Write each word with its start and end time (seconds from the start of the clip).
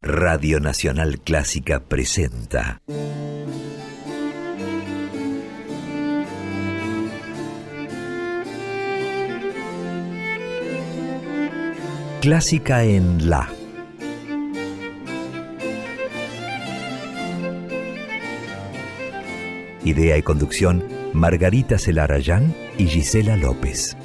Radio 0.00 0.60
Nacional 0.60 1.18
Clásica 1.18 1.80
presenta. 1.80 2.80
Clásica 12.20 12.84
en 12.84 13.28
La. 13.28 13.48
Idea 19.84 20.16
y 20.16 20.22
conducción, 20.22 20.84
Margarita 21.12 21.76
Celarayán 21.76 22.54
y 22.78 22.86
Gisela 22.86 23.36
López. 23.36 23.96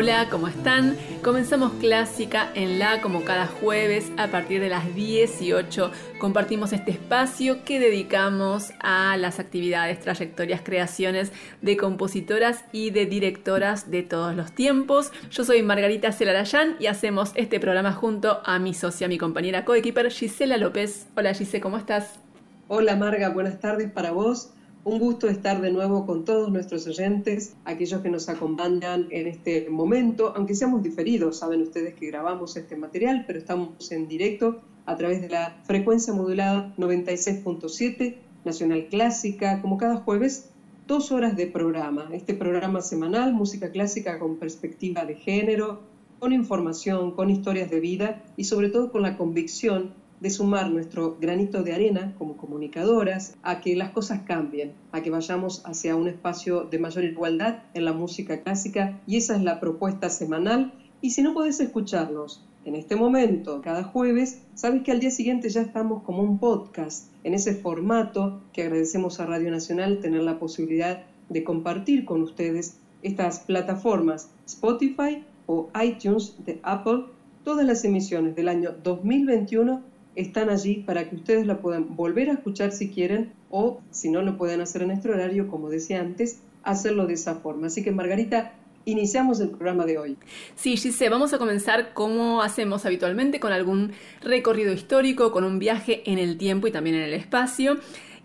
Hola, 0.00 0.28
¿cómo 0.30 0.46
están? 0.46 0.96
Comenzamos 1.24 1.72
Clásica 1.80 2.52
en 2.54 2.78
La 2.78 3.00
como 3.00 3.24
cada 3.24 3.48
jueves 3.48 4.12
a 4.16 4.28
partir 4.28 4.60
de 4.60 4.68
las 4.68 4.94
18. 4.94 5.90
Compartimos 6.20 6.72
este 6.72 6.92
espacio 6.92 7.64
que 7.64 7.80
dedicamos 7.80 8.70
a 8.78 9.16
las 9.16 9.40
actividades, 9.40 9.98
trayectorias, 9.98 10.60
creaciones 10.62 11.32
de 11.62 11.76
compositoras 11.76 12.64
y 12.70 12.90
de 12.90 13.06
directoras 13.06 13.90
de 13.90 14.04
todos 14.04 14.36
los 14.36 14.52
tiempos. 14.52 15.10
Yo 15.32 15.42
soy 15.42 15.64
Margarita 15.64 16.12
Celarayán 16.12 16.76
y 16.78 16.86
hacemos 16.86 17.32
este 17.34 17.58
programa 17.58 17.92
junto 17.92 18.40
a 18.44 18.60
mi 18.60 18.74
socia, 18.74 19.08
mi 19.08 19.18
compañera 19.18 19.64
coequiper 19.64 20.12
Gisela 20.12 20.58
López. 20.58 21.08
Hola 21.16 21.34
Gisela, 21.34 21.60
¿cómo 21.60 21.76
estás? 21.76 22.20
Hola 22.68 22.94
Marga, 22.94 23.30
buenas 23.30 23.58
tardes 23.58 23.90
para 23.90 24.12
vos 24.12 24.52
un 24.88 24.98
gusto 24.98 25.28
estar 25.28 25.60
de 25.60 25.70
nuevo 25.70 26.06
con 26.06 26.24
todos 26.24 26.50
nuestros 26.50 26.86
oyentes, 26.86 27.54
aquellos 27.66 28.00
que 28.00 28.08
nos 28.08 28.30
acompañan 28.30 29.06
en 29.10 29.26
este 29.26 29.68
momento, 29.68 30.32
aunque 30.34 30.54
seamos 30.54 30.82
diferidos, 30.82 31.40
saben 31.40 31.60
ustedes 31.60 31.94
que 31.94 32.06
grabamos 32.06 32.56
este 32.56 32.74
material, 32.74 33.24
pero 33.26 33.38
estamos 33.38 33.92
en 33.92 34.08
directo 34.08 34.62
a 34.86 34.96
través 34.96 35.20
de 35.20 35.28
la 35.28 35.60
frecuencia 35.64 36.14
modulada 36.14 36.72
96.7 36.78 38.14
Nacional 38.46 38.86
Clásica, 38.88 39.60
como 39.60 39.76
cada 39.76 39.98
jueves, 39.98 40.48
dos 40.86 41.12
horas 41.12 41.36
de 41.36 41.46
programa. 41.46 42.08
Este 42.14 42.32
programa 42.32 42.80
semanal, 42.80 43.34
música 43.34 43.70
clásica 43.70 44.18
con 44.18 44.36
perspectiva 44.36 45.04
de 45.04 45.16
género, 45.16 45.80
con 46.18 46.32
información, 46.32 47.12
con 47.12 47.28
historias 47.28 47.70
de 47.70 47.80
vida 47.80 48.22
y 48.38 48.44
sobre 48.44 48.70
todo 48.70 48.90
con 48.90 49.02
la 49.02 49.18
convicción 49.18 49.92
de 50.20 50.30
sumar 50.30 50.70
nuestro 50.70 51.16
granito 51.20 51.62
de 51.62 51.72
arena 51.72 52.14
como 52.18 52.36
comunicadoras 52.36 53.36
a 53.42 53.60
que 53.60 53.76
las 53.76 53.90
cosas 53.90 54.22
cambien, 54.26 54.72
a 54.92 55.02
que 55.02 55.10
vayamos 55.10 55.62
hacia 55.64 55.96
un 55.96 56.08
espacio 56.08 56.64
de 56.64 56.78
mayor 56.78 57.04
igualdad 57.04 57.62
en 57.74 57.84
la 57.84 57.92
música 57.92 58.42
clásica 58.42 59.00
y 59.06 59.16
esa 59.16 59.36
es 59.36 59.42
la 59.42 59.60
propuesta 59.60 60.10
semanal. 60.10 60.72
Y 61.00 61.10
si 61.10 61.22
no 61.22 61.34
podés 61.34 61.60
escucharnos 61.60 62.42
en 62.64 62.74
este 62.74 62.96
momento, 62.96 63.62
cada 63.62 63.84
jueves, 63.84 64.42
sabes 64.54 64.82
que 64.82 64.90
al 64.90 65.00
día 65.00 65.10
siguiente 65.10 65.48
ya 65.48 65.62
estamos 65.62 66.02
como 66.02 66.22
un 66.22 66.38
podcast 66.38 67.06
en 67.24 67.34
ese 67.34 67.54
formato 67.54 68.40
que 68.52 68.62
agradecemos 68.62 69.20
a 69.20 69.26
Radio 69.26 69.50
Nacional 69.50 70.00
tener 70.00 70.22
la 70.22 70.38
posibilidad 70.38 71.04
de 71.28 71.44
compartir 71.44 72.04
con 72.04 72.22
ustedes 72.22 72.76
estas 73.02 73.40
plataformas 73.40 74.30
Spotify 74.46 75.22
o 75.46 75.68
iTunes 75.82 76.34
de 76.44 76.58
Apple, 76.62 77.04
todas 77.44 77.64
las 77.64 77.84
emisiones 77.84 78.34
del 78.34 78.48
año 78.48 78.74
2021 78.82 79.82
están 80.18 80.50
allí 80.50 80.82
para 80.86 81.08
que 81.08 81.16
ustedes 81.16 81.46
la 81.46 81.58
puedan 81.58 81.94
volver 81.94 82.28
a 82.28 82.32
escuchar 82.32 82.72
si 82.72 82.88
quieren 82.88 83.32
o 83.50 83.80
si 83.90 84.10
no 84.10 84.20
lo 84.22 84.36
pueden 84.36 84.60
hacer 84.60 84.82
en 84.82 84.88
nuestro 84.88 85.14
horario, 85.14 85.48
como 85.48 85.70
decía 85.70 86.00
antes, 86.00 86.40
hacerlo 86.64 87.06
de 87.06 87.14
esa 87.14 87.36
forma. 87.36 87.68
Así 87.68 87.84
que 87.84 87.92
Margarita, 87.92 88.52
iniciamos 88.84 89.38
el 89.40 89.50
programa 89.50 89.86
de 89.86 89.98
hoy. 89.98 90.16
Sí, 90.56 90.76
Gise, 90.76 91.08
vamos 91.08 91.32
a 91.34 91.38
comenzar 91.38 91.94
como 91.94 92.42
hacemos 92.42 92.84
habitualmente 92.84 93.38
con 93.38 93.52
algún 93.52 93.92
recorrido 94.22 94.72
histórico, 94.72 95.30
con 95.30 95.44
un 95.44 95.58
viaje 95.58 96.02
en 96.10 96.18
el 96.18 96.36
tiempo 96.36 96.66
y 96.66 96.72
también 96.72 96.96
en 96.96 97.02
el 97.02 97.14
espacio. 97.14 97.78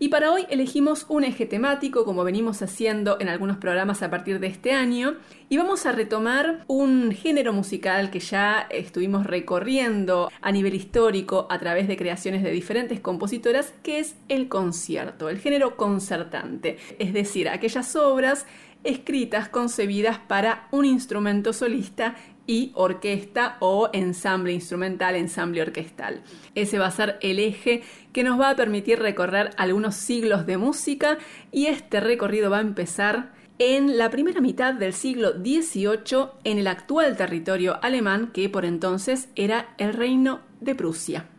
Y 0.04 0.10
para 0.10 0.34
hoy 0.34 0.46
elegimos 0.50 1.06
un 1.08 1.24
eje 1.24 1.46
temático, 1.46 2.04
como 2.04 2.26
venimos 2.26 2.62
haciendo 2.62 3.22
en 3.22 3.30
algunos 3.30 3.56
programas 3.56 4.04
a 4.04 4.10
partir 4.10 4.42
de 4.42 4.48
este 4.48 4.74
año, 4.74 5.16
y 5.48 5.56
vamos 5.56 5.86
a 5.86 5.94
retomar 5.94 6.66
un 6.68 7.14
género 7.14 7.54
musical 7.54 8.12
que 8.12 8.20
ya 8.20 8.68
estuvimos 8.70 9.26
recorriendo 9.26 10.30
a 10.42 10.52
nivel 10.52 10.76
histórico 10.76 11.48
a 11.50 11.58
través 11.58 11.88
de 11.88 11.96
creaciones 11.96 12.44
de 12.44 12.52
diferentes 12.52 13.00
compositoras, 13.00 13.74
que 13.82 14.00
es 14.00 14.18
el 14.28 14.50
concierto, 14.50 15.30
el 15.30 15.40
género 15.40 15.78
concertante, 15.78 16.80
es 17.00 17.14
decir, 17.14 17.48
aquellas 17.48 17.96
obras 17.96 18.46
escritas, 18.84 19.48
concebidas 19.48 20.20
para 20.20 20.68
un 20.72 20.84
instrumento 20.84 21.54
solista 21.54 22.16
y 22.46 22.72
orquesta 22.76 23.58
o 23.60 23.90
ensamble 23.94 24.54
instrumental, 24.54 25.16
ensamble 25.16 25.62
orquestal. 25.62 26.22
Ese 26.56 26.80
va 26.80 26.88
a 26.88 26.92
ser 26.92 27.18
el 27.22 27.40
eje 27.40 27.84
que 28.12 28.24
nos 28.24 28.40
va 28.40 28.50
a 28.50 28.56
permitir 28.56 29.00
recorrer 29.00 29.52
algunos 29.58 29.96
siglos 29.96 30.46
de 30.46 30.58
música 30.58 31.18
y 31.52 31.68
este 31.68 32.00
recorrido 32.00 32.50
va 32.50 32.58
a 32.58 32.62
empezar 32.62 33.32
en 33.60 33.98
la 33.98 34.10
primera 34.10 34.42
mitad 34.42 34.74
del 34.74 34.94
siglo 34.94 35.34
XVIII 35.34 36.30
en 36.44 36.58
el 36.58 36.68
actual 36.68 37.16
territorio 37.16 37.80
alemán 37.84 38.32
que 38.34 38.50
por 38.50 38.66
entonces 38.66 39.30
era 39.36 39.74
el 39.78 39.94
reino 39.94 40.42
de 40.60 40.76
Prusia. 40.76 41.30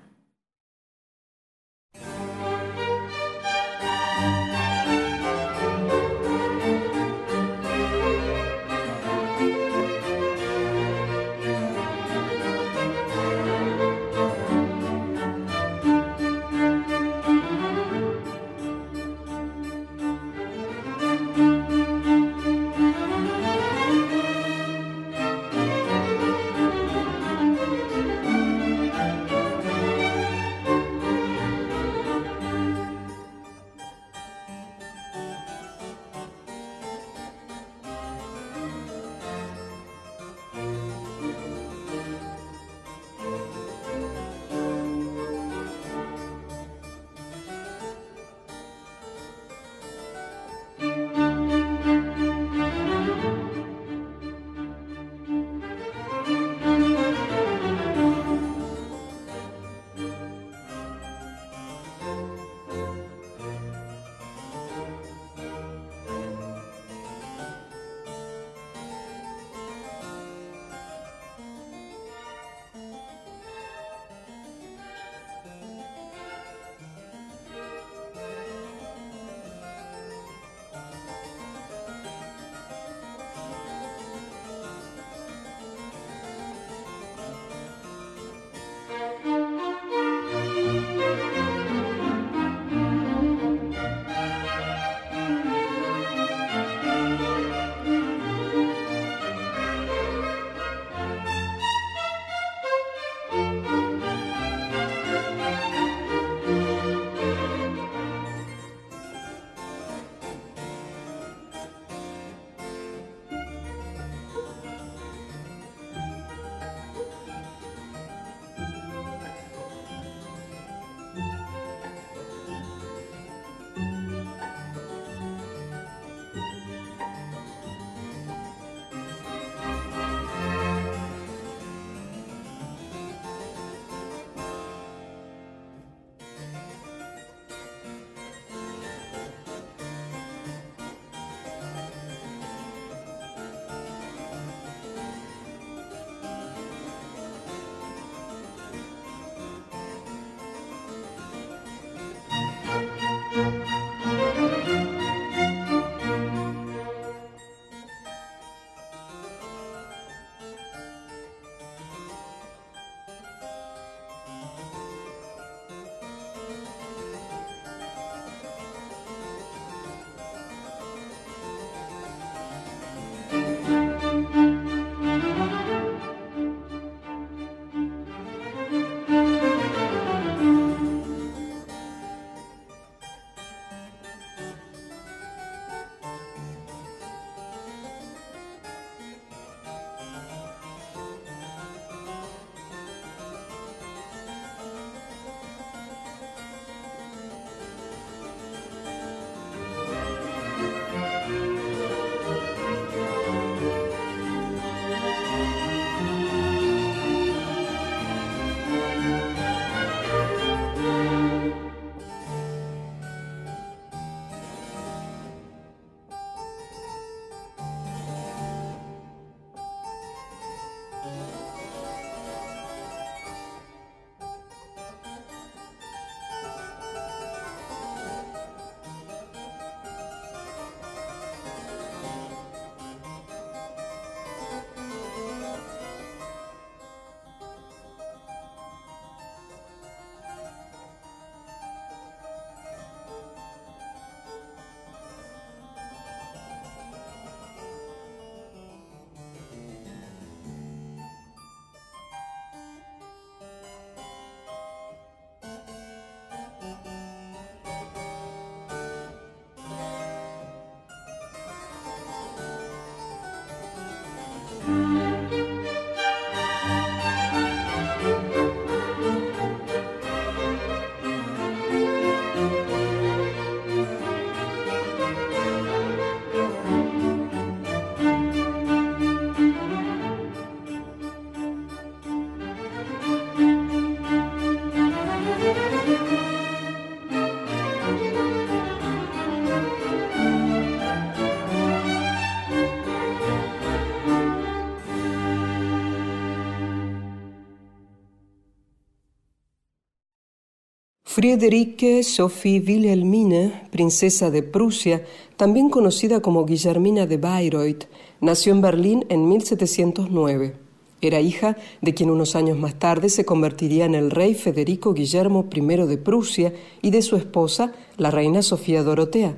Friederike 301.15 302.03
Sophie 302.03 302.59
Wilhelmine, 302.59 303.69
princesa 303.71 304.33
de 304.33 304.43
Prusia, 304.43 305.05
también 305.37 305.71
conocida 305.71 306.19
como 306.19 306.45
Guillermina 306.45 307.07
de 307.07 307.19
Bayreuth, 307.19 307.85
nació 308.21 308.53
en 308.53 308.61
Berlín 308.61 309.07
en 309.11 309.29
1709. 309.29 310.57
Era 311.01 311.21
hija 311.21 311.57
de 311.81 311.95
quien 311.95 312.11
unos 312.11 312.35
años 312.35 312.59
más 312.59 312.81
tarde 312.81 313.09
se 313.11 313.25
convertiría 313.25 313.85
en 313.85 313.95
el 313.95 314.11
rey 314.11 314.35
Federico 314.35 314.93
Guillermo 314.93 315.47
I 315.55 315.61
de 315.87 315.99
Prusia 315.99 316.53
y 316.83 316.91
de 316.91 317.01
su 317.01 317.15
esposa, 317.15 317.73
la 317.97 318.11
reina 318.11 318.43
Sofía 318.43 318.83
Dorotea. 318.83 319.37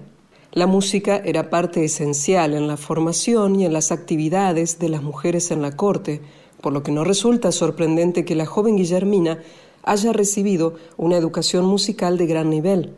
La 0.52 0.66
música 0.66 1.18
era 1.26 1.50
parte 1.50 1.84
esencial 1.84 2.54
en 2.54 2.68
la 2.68 2.78
formación 2.78 3.54
y 3.54 3.66
en 3.66 3.74
las 3.74 3.92
actividades 3.92 4.78
de 4.78 4.88
las 4.88 5.02
mujeres 5.02 5.50
en 5.50 5.60
la 5.60 5.76
corte, 5.76 6.22
por 6.62 6.72
lo 6.72 6.82
que 6.82 6.90
no 6.90 7.04
resulta 7.04 7.52
sorprendente 7.52 8.24
que 8.24 8.34
la 8.34 8.46
joven 8.46 8.76
Guillermina 8.76 9.40
haya 9.86 10.12
recibido 10.12 10.74
una 10.98 11.16
educación 11.16 11.64
musical 11.64 12.18
de 12.18 12.26
gran 12.26 12.50
nivel. 12.50 12.92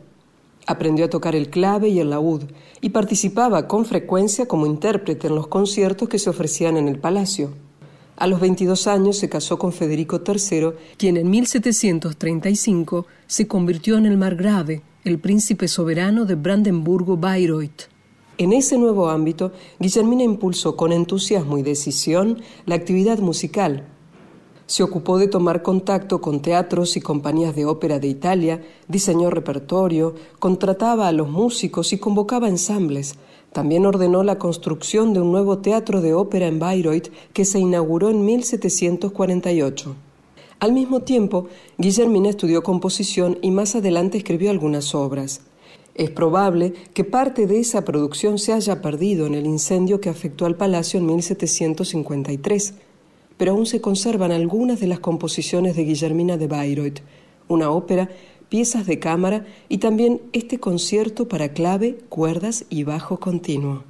Aprendió 0.67 1.05
a 1.05 1.09
tocar 1.09 1.35
el 1.35 1.49
clave 1.49 1.87
y 1.87 1.99
el 1.99 2.09
laúd 2.09 2.43
y 2.81 2.89
participaba 2.89 3.67
con 3.67 3.85
frecuencia 3.85 4.47
como 4.47 4.65
intérprete 4.65 5.27
en 5.27 5.35
los 5.35 5.47
conciertos 5.47 6.09
que 6.09 6.19
se 6.19 6.29
ofrecían 6.29 6.75
en 6.75 6.89
el 6.89 6.99
palacio. 6.99 7.53
A 8.17 8.27
los 8.27 8.41
22 8.41 8.87
años 8.87 9.17
se 9.17 9.29
casó 9.29 9.57
con 9.57 9.71
Federico 9.71 10.21
III, 10.27 10.71
quien 10.97 11.15
en 11.15 11.29
1735 11.29 13.05
se 13.27 13.47
convirtió 13.47 13.97
en 13.97 14.05
el 14.05 14.17
margrave, 14.17 14.81
el 15.05 15.19
príncipe 15.19 15.69
soberano 15.69 16.25
de 16.25 16.35
Brandenburgo-Bayreuth. 16.35 17.87
En 18.37 18.51
ese 18.51 18.77
nuevo 18.77 19.09
ámbito, 19.09 19.53
Guillermina 19.79 20.23
impulsó 20.23 20.75
con 20.75 20.91
entusiasmo 20.91 21.57
y 21.57 21.63
decisión 21.63 22.41
la 22.65 22.75
actividad 22.75 23.19
musical, 23.19 23.85
se 24.69 24.83
ocupó 24.83 25.17
de 25.17 25.27
tomar 25.27 25.63
contacto 25.63 26.21
con 26.21 26.43
teatros 26.43 26.95
y 26.95 27.01
compañías 27.01 27.55
de 27.55 27.65
ópera 27.65 27.97
de 27.97 28.07
Italia, 28.07 28.61
diseñó 28.87 29.31
repertorio, 29.31 30.13
contrataba 30.37 31.07
a 31.07 31.11
los 31.11 31.27
músicos 31.27 31.91
y 31.91 31.97
convocaba 31.97 32.47
ensambles. 32.47 33.15
También 33.51 33.87
ordenó 33.87 34.21
la 34.21 34.37
construcción 34.37 35.11
de 35.11 35.21
un 35.21 35.31
nuevo 35.31 35.57
teatro 35.57 36.01
de 36.01 36.13
ópera 36.13 36.45
en 36.45 36.59
Bayreuth 36.59 37.07
que 37.33 37.45
se 37.45 37.57
inauguró 37.57 38.11
en 38.11 38.23
1748. 38.23 39.95
Al 40.59 40.71
mismo 40.71 40.99
tiempo, 40.99 41.47
Guillermina 41.79 42.29
estudió 42.29 42.61
composición 42.61 43.39
y 43.41 43.49
más 43.49 43.75
adelante 43.75 44.19
escribió 44.19 44.51
algunas 44.51 44.93
obras. 44.93 45.41
Es 45.95 46.11
probable 46.11 46.73
que 46.93 47.03
parte 47.03 47.47
de 47.47 47.59
esa 47.59 47.83
producción 47.85 48.37
se 48.37 48.53
haya 48.53 48.83
perdido 48.83 49.25
en 49.25 49.33
el 49.33 49.47
incendio 49.47 49.99
que 49.99 50.09
afectó 50.09 50.45
al 50.45 50.55
palacio 50.55 50.99
en 50.99 51.07
1753 51.07 52.75
pero 53.39 53.53
aún 53.53 53.65
se 53.65 53.79
conservan 53.79 54.33
algunas 54.33 54.81
de 54.81 54.87
las 54.87 54.99
composiciones 54.99 55.77
de 55.77 55.85
Guillermina 55.85 56.35
de 56.35 56.47
Bayreuth, 56.47 56.99
una 57.47 57.71
ópera, 57.71 58.09
piezas 58.49 58.85
de 58.85 58.99
cámara 58.99 59.45
y 59.69 59.77
también 59.77 60.21
este 60.33 60.59
concierto 60.59 61.29
para 61.29 61.53
clave, 61.53 61.99
cuerdas 62.09 62.65
y 62.69 62.83
bajo 62.83 63.21
continuo. 63.21 63.85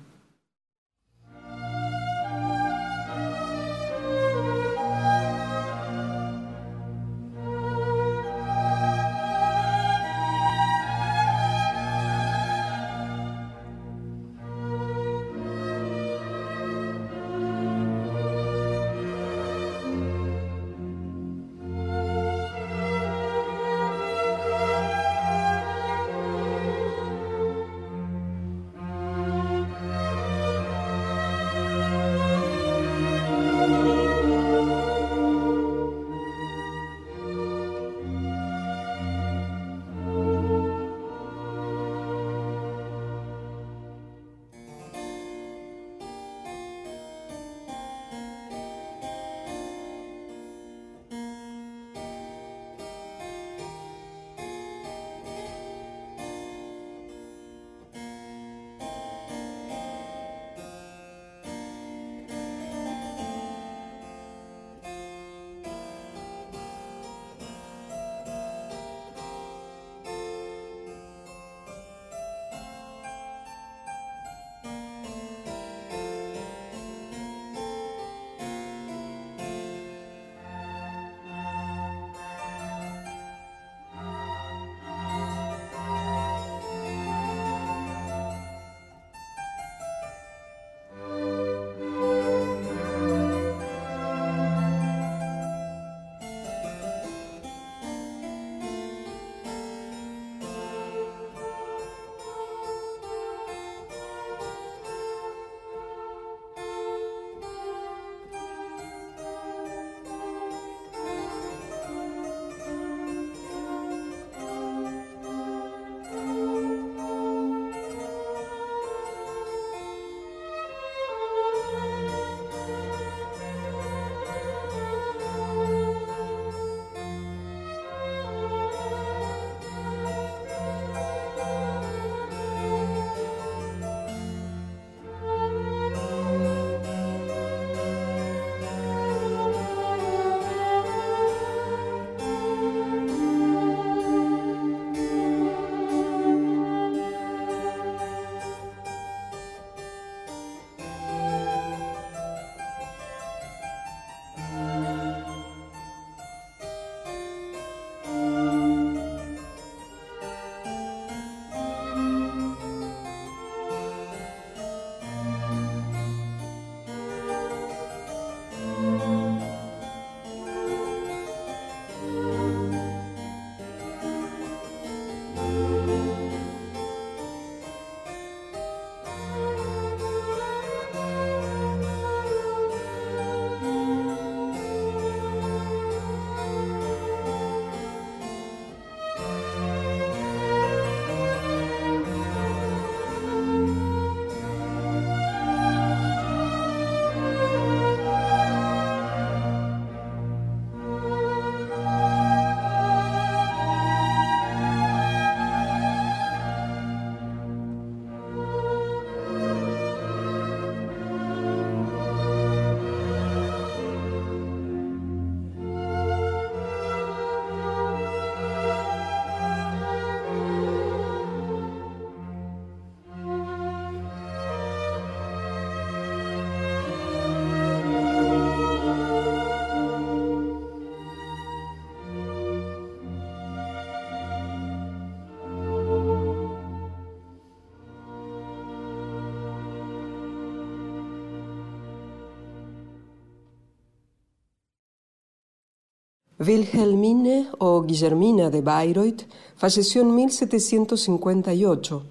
Wilhelmine 246.40 247.50
o 247.58 247.82
Guillermina 247.82 248.50
de 248.50 248.62
Bayreuth 248.62 249.24
falleció 249.58 250.04
en 250.04 250.16
1758. 250.16 252.04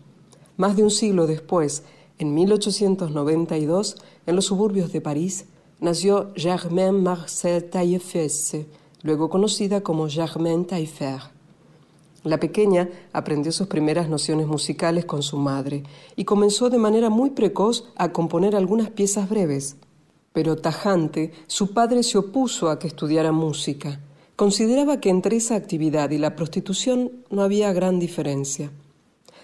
Más 0.58 0.76
de 0.76 0.82
un 0.82 0.90
siglo 0.90 1.26
después, 1.26 1.82
en 2.18 2.34
1892, 2.34 3.96
en 4.26 4.36
los 4.36 4.44
suburbios 4.44 4.92
de 4.92 5.00
París, 5.00 5.46
nació 5.80 6.30
Germaine 6.36 7.00
Marcel 7.00 7.70
Taillefer, 7.70 8.66
luego 9.00 9.30
conocida 9.30 9.80
como 9.80 10.10
Germaine 10.10 10.66
Taillefer. 10.66 11.22
La 12.22 12.38
pequeña 12.38 12.90
aprendió 13.14 13.50
sus 13.50 13.68
primeras 13.68 14.10
nociones 14.10 14.46
musicales 14.46 15.06
con 15.06 15.22
su 15.22 15.38
madre 15.38 15.84
y 16.16 16.26
comenzó 16.26 16.68
de 16.68 16.76
manera 16.76 17.08
muy 17.08 17.30
precoz 17.30 17.84
a 17.96 18.12
componer 18.12 18.56
algunas 18.56 18.90
piezas 18.90 19.30
breves. 19.30 19.76
Pero 20.34 20.56
tajante, 20.56 21.32
su 21.46 21.72
padre 21.72 22.02
se 22.02 22.18
opuso 22.18 22.68
a 22.68 22.78
que 22.78 22.88
estudiara 22.88 23.32
música 23.32 24.02
Consideraba 24.38 25.00
que 25.00 25.10
entre 25.10 25.34
esa 25.34 25.56
actividad 25.56 26.10
y 26.10 26.16
la 26.16 26.36
prostitución 26.36 27.10
no 27.28 27.42
había 27.42 27.72
gran 27.72 27.98
diferencia. 27.98 28.70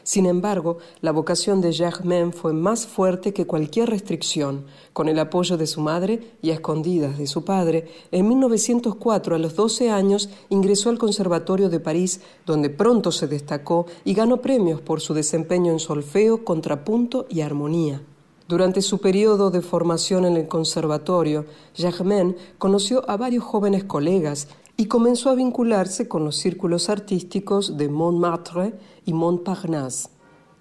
Sin 0.04 0.24
embargo, 0.24 0.78
la 1.00 1.10
vocación 1.10 1.60
de 1.60 1.72
Germain 1.72 2.32
fue 2.32 2.52
más 2.52 2.86
fuerte 2.86 3.32
que 3.32 3.44
cualquier 3.44 3.90
restricción. 3.90 4.66
Con 4.92 5.08
el 5.08 5.18
apoyo 5.18 5.56
de 5.56 5.66
su 5.66 5.80
madre 5.80 6.36
y 6.42 6.50
a 6.50 6.54
escondidas 6.54 7.18
de 7.18 7.26
su 7.26 7.44
padre, 7.44 7.88
en 8.12 8.28
1904, 8.28 9.34
a 9.34 9.38
los 9.40 9.56
12 9.56 9.90
años, 9.90 10.28
ingresó 10.48 10.90
al 10.90 10.98
Conservatorio 10.98 11.68
de 11.68 11.80
París, 11.80 12.20
donde 12.46 12.70
pronto 12.70 13.10
se 13.10 13.26
destacó 13.26 13.86
y 14.04 14.14
ganó 14.14 14.42
premios 14.42 14.80
por 14.80 15.00
su 15.00 15.12
desempeño 15.12 15.72
en 15.72 15.80
solfeo, 15.80 16.44
contrapunto 16.44 17.26
y 17.28 17.40
armonía. 17.40 18.00
Durante 18.46 18.80
su 18.80 18.98
periodo 18.98 19.50
de 19.50 19.62
formación 19.62 20.26
en 20.26 20.36
el 20.36 20.46
conservatorio, 20.46 21.46
Germain 21.74 22.36
conoció 22.58 23.02
a 23.10 23.16
varios 23.16 23.42
jóvenes 23.42 23.82
colegas 23.82 24.48
y 24.76 24.86
comenzó 24.86 25.30
a 25.30 25.34
vincularse 25.34 26.08
con 26.08 26.24
los 26.24 26.36
círculos 26.36 26.88
artísticos 26.88 27.76
de 27.76 27.88
Montmartre 27.88 28.74
y 29.04 29.12
Montparnasse. 29.12 30.08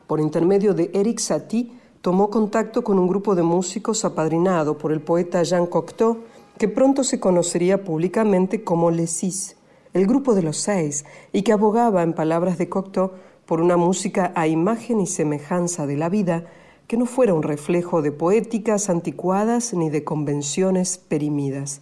Por 0.06 0.20
intermedio 0.20 0.74
de 0.74 0.92
Eric 0.94 1.20
Satie, 1.20 1.72
tomó 2.02 2.30
contacto 2.30 2.84
con 2.84 3.00
un 3.00 3.08
grupo 3.08 3.34
de 3.34 3.44
músicos 3.44 4.06
apadrinado 4.06 4.78
por 4.78 4.92
el 4.92 5.02
poeta 5.02 5.42
Jean 5.42 5.66
Cocteau, 5.66 6.18
que 6.60 6.68
pronto 6.68 7.04
se 7.04 7.20
conocería 7.20 7.84
públicamente 7.84 8.64
como 8.64 8.92
Les 8.92 9.10
Six, 9.10 9.56
el 9.94 10.06
grupo 10.06 10.36
de 10.36 10.44
los 10.44 10.58
seis, 10.58 11.06
y 11.32 11.42
que 11.42 11.54
abogaba, 11.54 12.04
en 12.04 12.14
palabras 12.14 12.58
de 12.58 12.70
Cocteau, 12.70 13.14
por 13.46 13.62
una 13.62 13.78
música 13.78 14.32
a 14.36 14.48
imagen 14.48 15.02
y 15.02 15.08
semejanza 15.08 15.88
de 15.88 15.98
la 15.98 16.10
vida, 16.10 16.46
que 16.88 16.98
no 16.98 17.06
fuera 17.06 17.34
un 17.34 17.42
reflejo 17.42 18.02
de 18.02 18.12
poéticas 18.12 18.90
anticuadas 18.90 19.74
ni 19.74 19.90
de 19.90 20.04
convenciones 20.04 20.98
perimidas. 20.98 21.82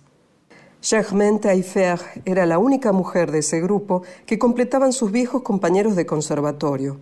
Germaine 0.84 1.38
Taillefer 1.38 2.00
era 2.26 2.48
la 2.48 2.58
única 2.58 2.92
mujer 2.92 3.30
de 3.30 3.40
ese 3.40 3.62
grupo 3.62 4.02
que 4.26 4.40
completaban 4.40 4.94
sus 4.94 5.12
viejos 5.12 5.44
compañeros 5.44 5.96
de 5.96 6.08
conservatorio. 6.08 6.98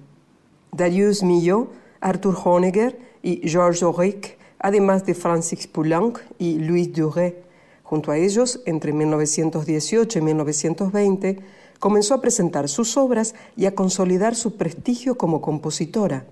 Darius 0.73 1.23
Milhaud, 1.23 1.67
Arthur 2.01 2.37
Honegger 2.43 2.99
y 3.23 3.47
Georges 3.47 3.81
Auric, 3.83 4.37
además 4.59 5.05
de 5.05 5.15
Francis 5.15 5.65
Poulenc 5.67 6.19
y 6.37 6.59
Louis 6.59 6.91
Duret. 6.91 7.45
Junto 7.83 8.11
a 8.11 8.17
ellos, 8.17 8.59
entre 8.65 8.91
1918 8.91 10.19
y 10.19 10.21
1920, 10.21 11.39
comenzó 11.79 12.15
a 12.15 12.21
presentar 12.21 12.67
sus 12.67 12.97
obras 12.97 13.33
y 13.55 13.65
a 13.65 13.75
consolidar 13.75 14.35
su 14.35 14.57
prestigio 14.57 15.17
como 15.17 15.39
compositora. 15.41 16.25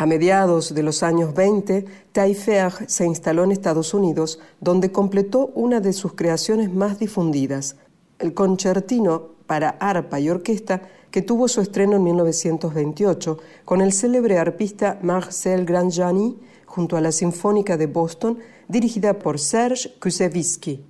A 0.00 0.06
mediados 0.06 0.72
de 0.72 0.82
los 0.82 1.02
años 1.02 1.34
20, 1.34 1.84
Taillefer 2.12 2.72
se 2.88 3.04
instaló 3.04 3.44
en 3.44 3.52
Estados 3.52 3.92
Unidos, 3.92 4.40
donde 4.58 4.92
completó 4.92 5.48
una 5.54 5.80
de 5.80 5.92
sus 5.92 6.14
creaciones 6.14 6.72
más 6.72 6.98
difundidas, 6.98 7.76
el 8.18 8.32
concertino 8.32 9.32
para 9.46 9.68
arpa 9.68 10.18
y 10.18 10.30
orquesta, 10.30 10.88
que 11.10 11.20
tuvo 11.20 11.48
su 11.48 11.60
estreno 11.60 11.96
en 11.96 12.04
1928 12.04 13.40
con 13.66 13.82
el 13.82 13.92
célebre 13.92 14.38
arpista 14.38 14.98
Marcel 15.02 15.66
Granjani 15.66 16.38
junto 16.64 16.96
a 16.96 17.02
la 17.02 17.12
Sinfónica 17.12 17.76
de 17.76 17.86
Boston, 17.86 18.38
dirigida 18.68 19.18
por 19.18 19.38
Serge 19.38 19.92
Kusevitsky. 20.00 20.89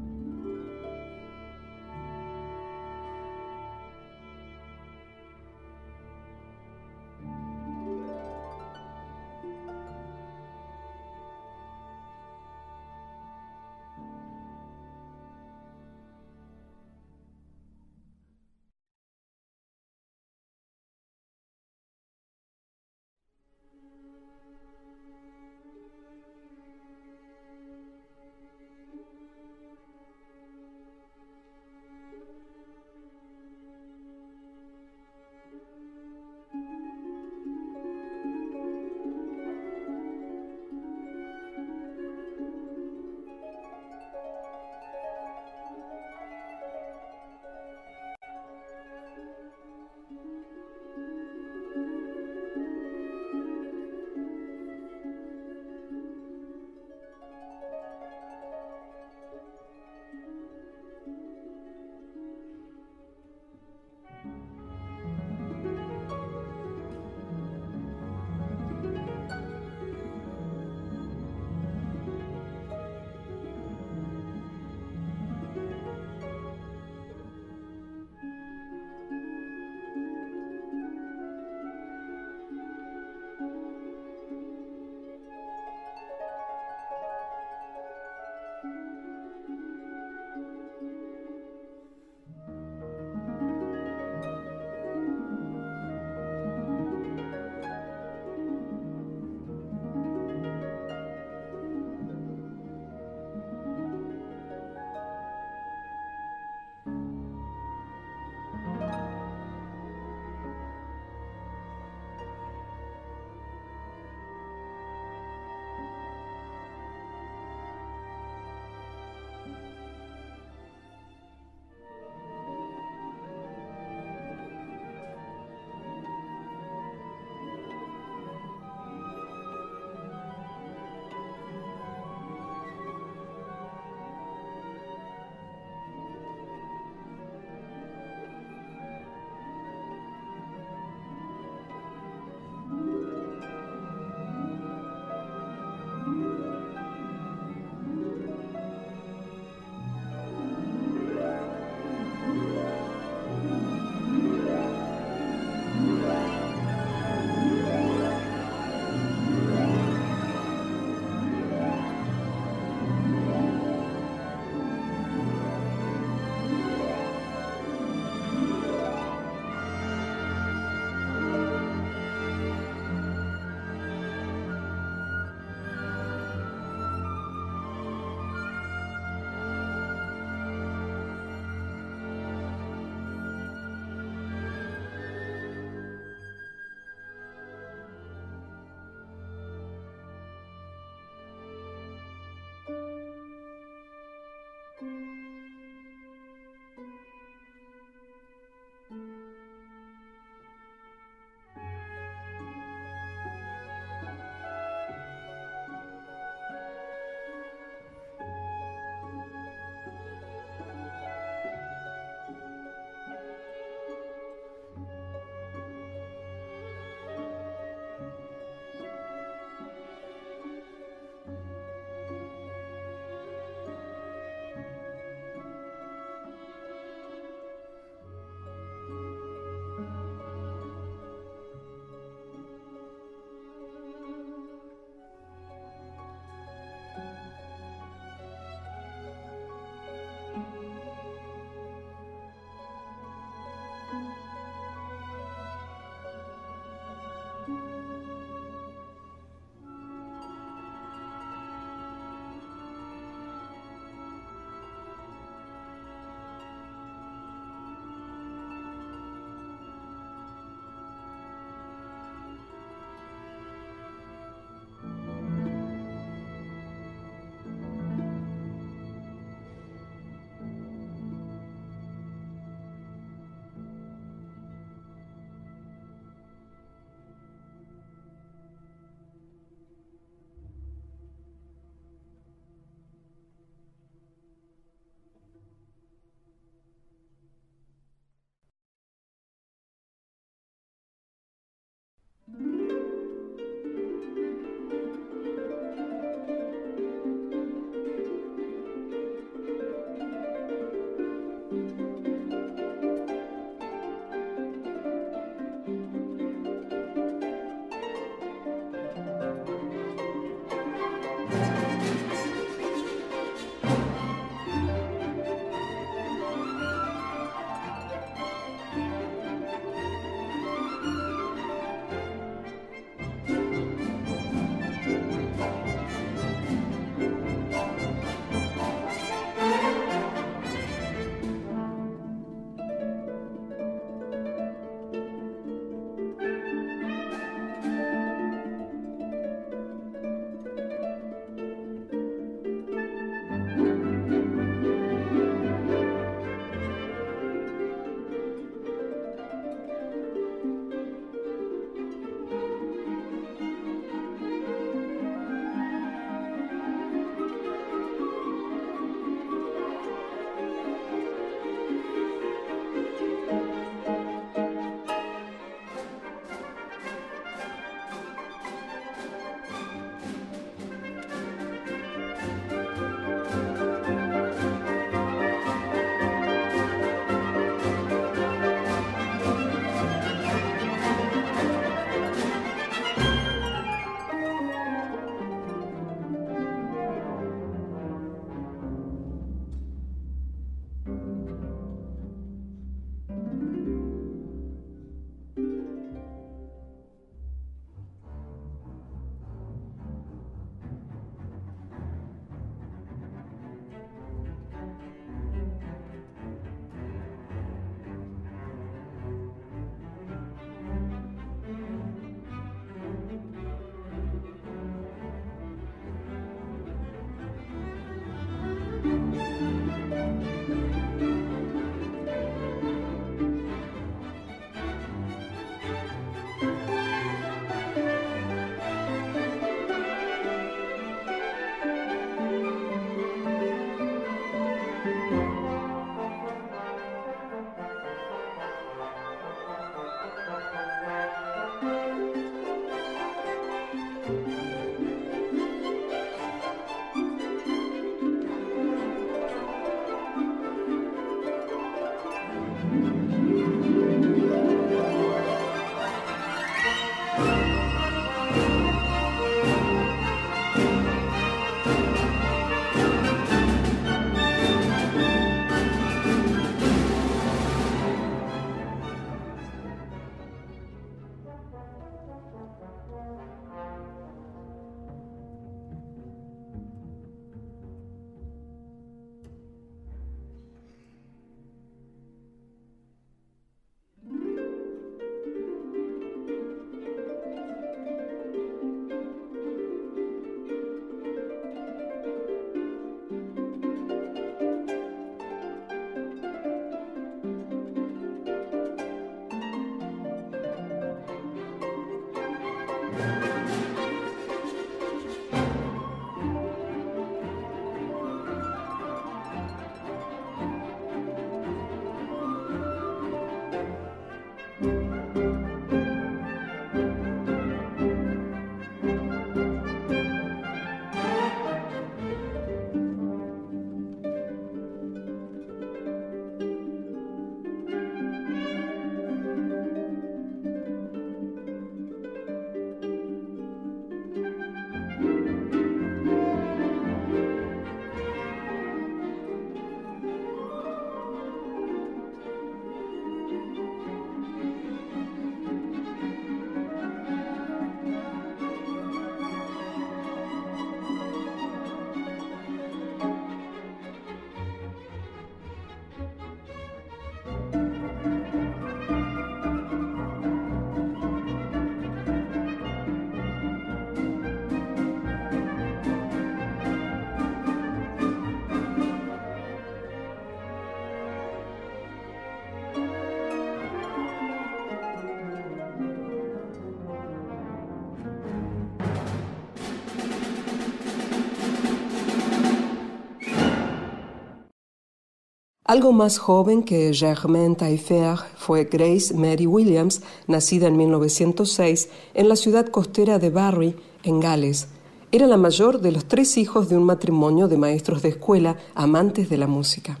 Algo 585.76 585.92
más 585.92 586.16
joven 586.16 586.62
que 586.62 586.94
Germaine 586.94 587.54
Taillefer 587.54 588.16
fue 588.38 588.64
Grace 588.64 589.12
Mary 589.12 589.46
Williams, 589.46 590.00
nacida 590.26 590.68
en 590.68 590.78
1906 590.78 591.90
en 592.14 592.30
la 592.30 592.36
ciudad 592.36 592.68
costera 592.68 593.18
de 593.18 593.28
Barry, 593.28 593.76
en 594.02 594.18
Gales. 594.18 594.68
Era 595.12 595.26
la 595.26 595.36
mayor 595.36 595.82
de 595.82 595.92
los 595.92 596.06
tres 596.06 596.38
hijos 596.38 596.70
de 596.70 596.78
un 596.78 596.84
matrimonio 596.84 597.46
de 597.46 597.58
maestros 597.58 598.00
de 598.00 598.08
escuela 598.08 598.56
amantes 598.74 599.28
de 599.28 599.36
la 599.36 599.48
música. 599.48 600.00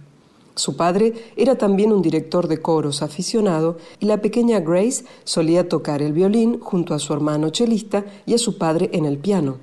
Su 0.54 0.78
padre 0.78 1.12
era 1.36 1.58
también 1.58 1.92
un 1.92 2.00
director 2.00 2.48
de 2.48 2.62
coros 2.62 3.02
aficionado 3.02 3.76
y 4.00 4.06
la 4.06 4.22
pequeña 4.22 4.60
Grace 4.60 5.04
solía 5.24 5.68
tocar 5.68 6.00
el 6.00 6.14
violín 6.14 6.58
junto 6.58 6.94
a 6.94 6.98
su 6.98 7.12
hermano 7.12 7.50
chelista 7.50 8.06
y 8.24 8.32
a 8.32 8.38
su 8.38 8.56
padre 8.56 8.88
en 8.94 9.04
el 9.04 9.18
piano. 9.18 9.58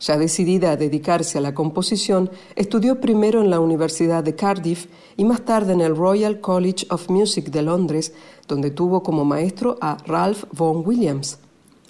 Ya 0.00 0.16
decidida 0.16 0.72
a 0.72 0.76
dedicarse 0.76 1.38
a 1.38 1.40
la 1.40 1.54
composición, 1.54 2.30
estudió 2.54 3.00
primero 3.00 3.40
en 3.40 3.50
la 3.50 3.58
Universidad 3.58 4.22
de 4.22 4.36
Cardiff 4.36 4.86
y 5.16 5.24
más 5.24 5.44
tarde 5.44 5.72
en 5.72 5.80
el 5.80 5.96
Royal 5.96 6.40
College 6.40 6.86
of 6.90 7.10
Music 7.10 7.50
de 7.50 7.62
Londres, 7.62 8.12
donde 8.46 8.70
tuvo 8.70 9.02
como 9.02 9.24
maestro 9.24 9.76
a 9.80 9.96
Ralph 10.06 10.44
Vaughan 10.52 10.86
Williams. 10.86 11.38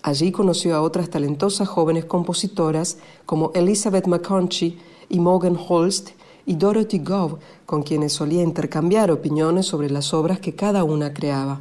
Allí 0.03 0.33
conoció 0.33 0.75
a 0.75 0.81
otras 0.81 1.11
talentosas 1.11 1.69
jóvenes 1.69 2.07
compositoras 2.07 2.99
como 3.27 3.51
Elizabeth 3.55 4.07
McConchy 4.07 4.79
y 5.11 5.21
Morgan 5.21 5.59
Holst 5.69 6.11
y 6.47 6.55
Dorothy 6.55 7.01
Gove, 7.01 7.39
con 7.67 7.83
quienes 7.83 8.15
solía 8.15 8.43
intercambiar 8.43 9.11
opiniones 9.11 9.67
sobre 9.67 9.91
las 9.91 10.15
obras 10.15 10.41
que 10.41 10.55
cada 10.55 10.83
una 10.83 11.13
creaba. 11.13 11.61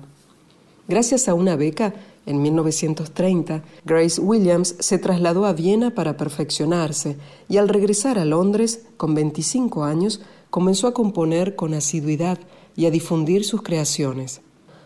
Gracias 0.88 1.28
a 1.28 1.34
una 1.34 1.58
beca, 1.58 1.94
en 2.28 2.42
1930, 2.42 3.64
Grace 3.86 4.22
Williams 4.22 4.76
se 4.80 5.00
trasladó 5.00 5.46
a 5.46 5.54
Viena 5.54 5.96
para 5.96 6.18
perfeccionarse 6.18 7.18
y 7.50 7.58
al 7.58 7.70
regresar 7.70 8.20
a 8.20 8.26
Londres, 8.26 8.86
con 8.98 9.16
25 9.16 9.86
años, 9.86 10.22
comenzó 10.50 10.88
a 10.88 10.94
componer 10.94 11.56
con 11.56 11.74
asiduidad 11.74 12.38
y 12.76 12.86
a 12.86 12.92
difundir 12.92 13.46
sus 13.46 13.64
creaciones. 13.64 14.42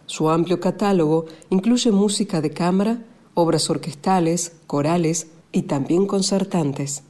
Su 0.06 0.30
amplio 0.30 0.60
catálogo 0.60 1.26
incluye 1.50 1.92
música 1.92 2.42
de 2.42 2.52
cámara, 2.52 3.06
obras 3.34 3.70
orquestales, 3.70 4.54
corales 4.68 5.28
y 5.52 5.64
también 5.64 6.06
concertantes. 6.06 7.04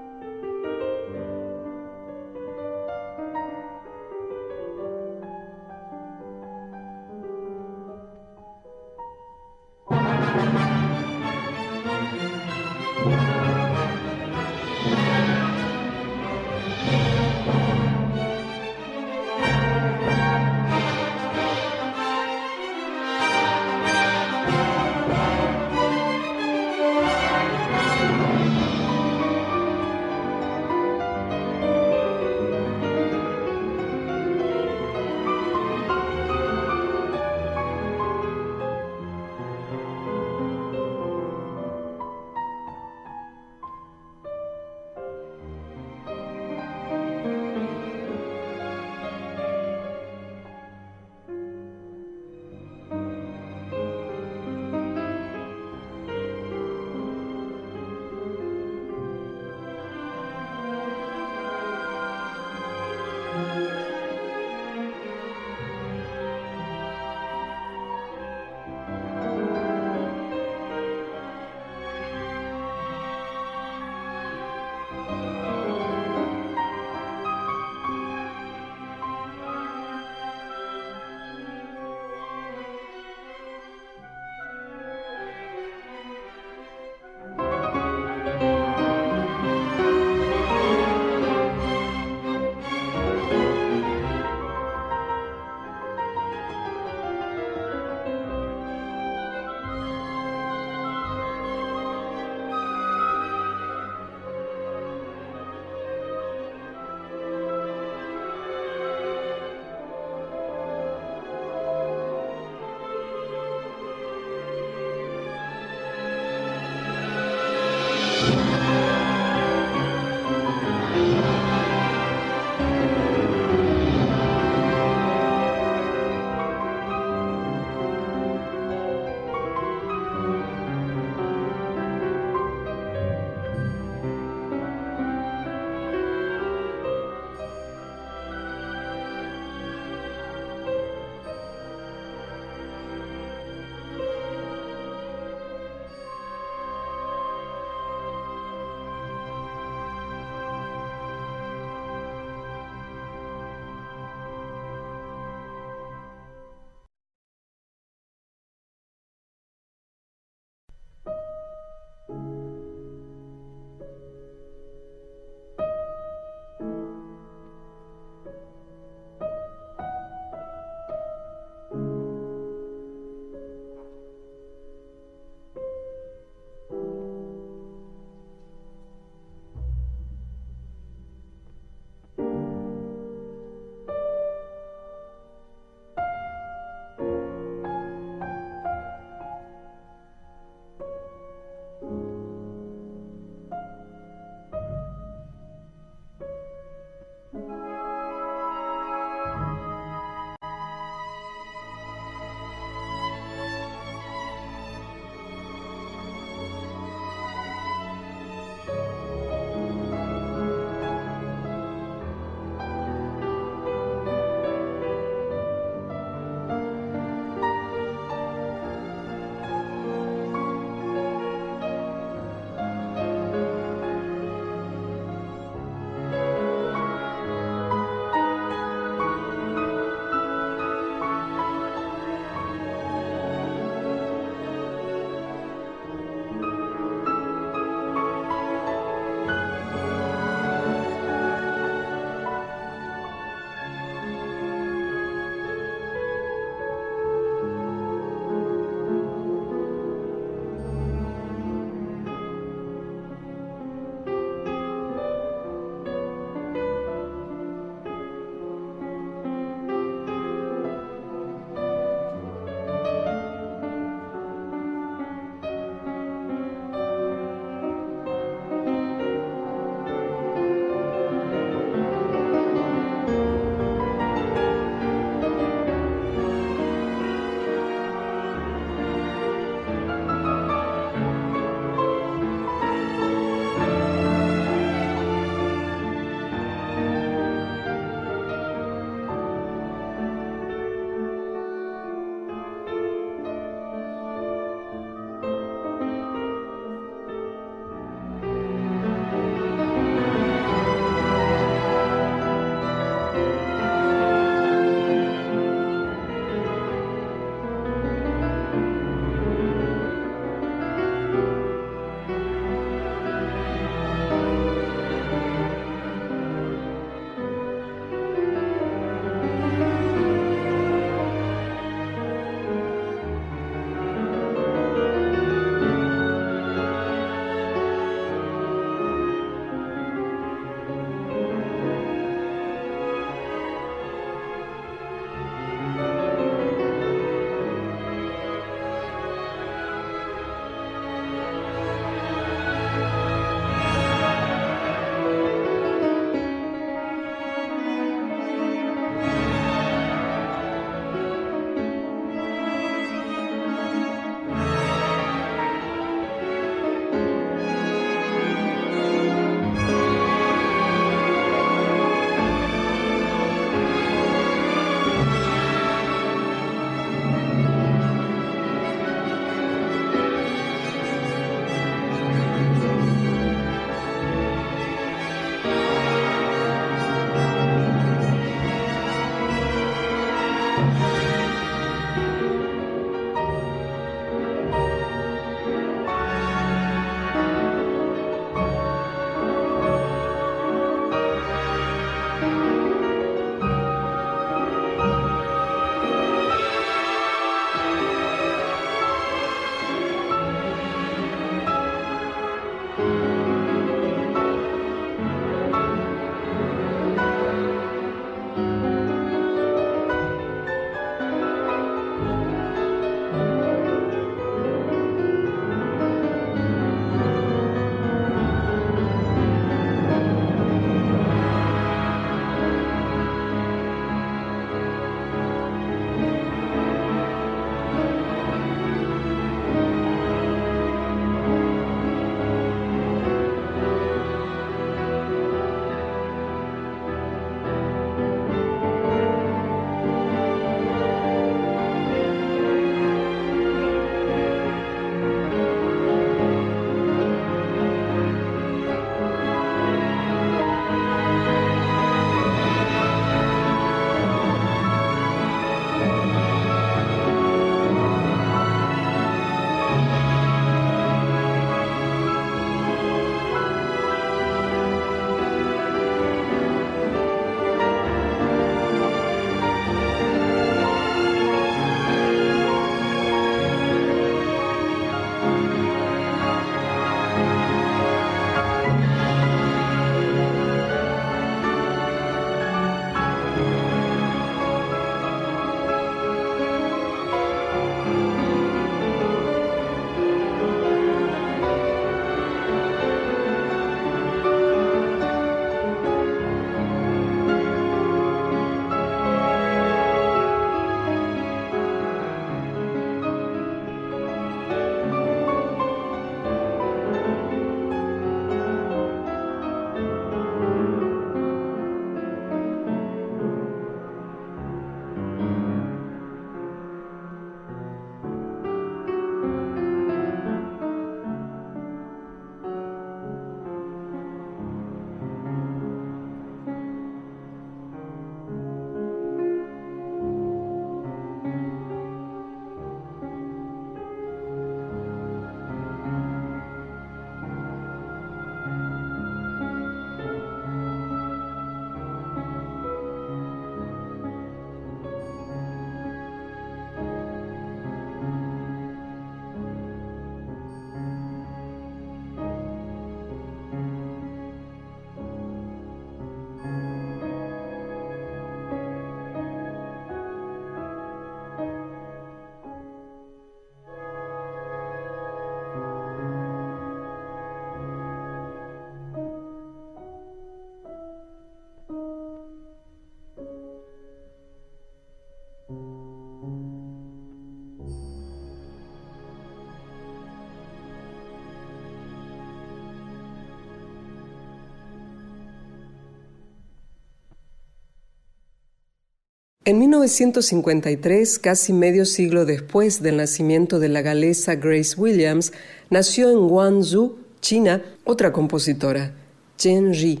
En 589.48 589.60
1953, 589.60 591.20
casi 591.20 591.52
medio 591.52 591.84
siglo 591.84 592.24
después 592.24 592.82
del 592.82 592.96
nacimiento 592.96 593.60
de 593.60 593.68
la 593.68 593.80
galesa 593.80 594.34
Grace 594.34 594.74
Williams, 594.76 595.32
nació 595.70 596.10
en 596.10 596.26
Guangzhou, 596.26 596.96
China, 597.20 597.62
otra 597.84 598.12
compositora, 598.12 598.96
Chen 599.36 599.72
Ri. 599.72 600.00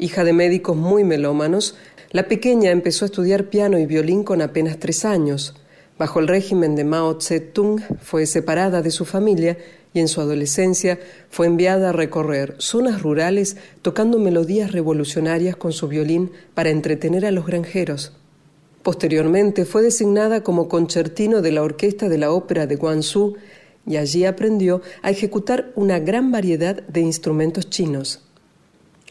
Hija 0.00 0.24
de 0.24 0.32
médicos 0.32 0.76
muy 0.76 1.04
melómanos, 1.04 1.76
la 2.10 2.26
pequeña 2.26 2.72
empezó 2.72 3.04
a 3.04 3.06
estudiar 3.06 3.44
piano 3.44 3.78
y 3.78 3.86
violín 3.86 4.24
con 4.24 4.42
apenas 4.42 4.80
tres 4.80 5.04
años. 5.04 5.54
Bajo 5.96 6.18
el 6.18 6.26
régimen 6.26 6.74
de 6.74 6.82
Mao 6.82 7.16
Tse-tung 7.16 7.80
fue 8.00 8.26
separada 8.26 8.82
de 8.82 8.90
su 8.90 9.04
familia 9.04 9.56
y 9.94 10.00
en 10.00 10.08
su 10.08 10.20
adolescencia 10.20 10.98
fue 11.30 11.46
enviada 11.46 11.90
a 11.90 11.92
recorrer 11.92 12.56
zonas 12.58 13.02
rurales 13.02 13.56
tocando 13.82 14.18
melodías 14.18 14.72
revolucionarias 14.72 15.54
con 15.54 15.70
su 15.70 15.86
violín 15.86 16.32
para 16.54 16.70
entretener 16.70 17.24
a 17.24 17.30
los 17.30 17.46
granjeros. 17.46 18.16
Posteriormente 18.82 19.66
fue 19.66 19.82
designada 19.82 20.42
como 20.42 20.68
concertino 20.68 21.42
de 21.42 21.52
la 21.52 21.62
Orquesta 21.62 22.08
de 22.08 22.18
la 22.18 22.32
Ópera 22.32 22.66
de 22.66 22.76
Guangzhou 22.76 23.34
y 23.86 23.96
allí 23.96 24.24
aprendió 24.24 24.80
a 25.02 25.10
ejecutar 25.10 25.72
una 25.74 25.98
gran 25.98 26.32
variedad 26.32 26.82
de 26.86 27.00
instrumentos 27.00 27.68
chinos. 27.68 28.22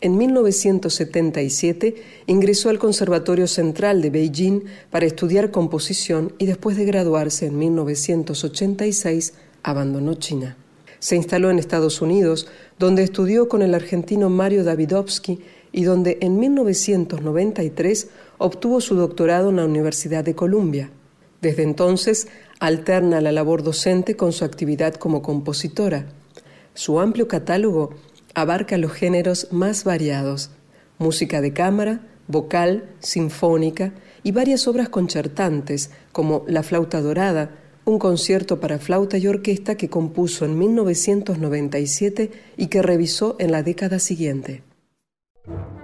En 0.01 0.17
1977 0.17 1.95
ingresó 2.25 2.69
al 2.69 2.79
Conservatorio 2.79 3.47
Central 3.47 4.01
de 4.01 4.09
Beijing 4.09 4.61
para 4.89 5.05
estudiar 5.05 5.51
composición 5.51 6.33
y 6.37 6.45
después 6.45 6.77
de 6.77 6.85
graduarse 6.85 7.47
en 7.47 7.59
1986 7.59 9.33
abandonó 9.61 10.15
China. 10.15 10.55
Se 10.99 11.15
instaló 11.15 11.49
en 11.49 11.59
Estados 11.59 12.01
Unidos, 12.01 12.47
donde 12.77 13.03
estudió 13.03 13.49
con 13.49 13.61
el 13.61 13.75
argentino 13.75 14.29
Mario 14.29 14.63
Davidovsky 14.63 15.39
y 15.71 15.83
donde 15.83 16.17
en 16.21 16.39
1993 16.39 18.09
obtuvo 18.37 18.81
su 18.81 18.95
doctorado 18.95 19.49
en 19.49 19.57
la 19.57 19.65
Universidad 19.65 20.23
de 20.23 20.35
Columbia. 20.35 20.91
Desde 21.41 21.63
entonces 21.63 22.27
alterna 22.59 23.21
la 23.21 23.31
labor 23.31 23.63
docente 23.63 24.15
con 24.15 24.31
su 24.31 24.43
actividad 24.45 24.95
como 24.95 25.21
compositora. 25.21 26.07
Su 26.73 26.99
amplio 26.99 27.27
catálogo 27.27 27.91
abarca 28.33 28.77
los 28.77 28.91
géneros 28.91 29.47
más 29.51 29.83
variados, 29.83 30.51
música 30.97 31.41
de 31.41 31.53
cámara, 31.53 32.01
vocal, 32.27 32.89
sinfónica 32.99 33.93
y 34.23 34.31
varias 34.31 34.67
obras 34.67 34.89
concertantes 34.89 35.91
como 36.11 36.43
La 36.47 36.63
flauta 36.63 37.01
dorada, 37.01 37.55
un 37.85 37.97
concierto 37.99 38.59
para 38.59 38.77
flauta 38.77 39.17
y 39.17 39.27
orquesta 39.27 39.75
que 39.75 39.89
compuso 39.89 40.45
en 40.45 40.59
1997 40.59 42.31
y 42.57 42.67
que 42.67 42.81
revisó 42.81 43.35
en 43.39 43.51
la 43.51 43.63
década 43.63 43.99
siguiente. 43.99 44.68
Thank 45.47 45.73
you 45.73 45.78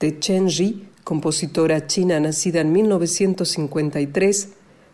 de 0.00 0.18
Chen 0.18 0.48
Ji, 0.48 0.86
compositora 1.04 1.86
china 1.86 2.18
nacida 2.20 2.62
en 2.62 2.72
1953, 2.72 4.48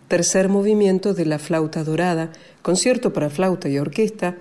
tercer 0.08 0.48
movimiento 0.48 1.14
de 1.14 1.24
la 1.26 1.38
flauta 1.38 1.84
dorada, 1.84 2.32
concierto 2.60 3.12
para 3.12 3.30
flauta 3.30 3.68
y 3.68 3.78
orquesta, 3.78 4.36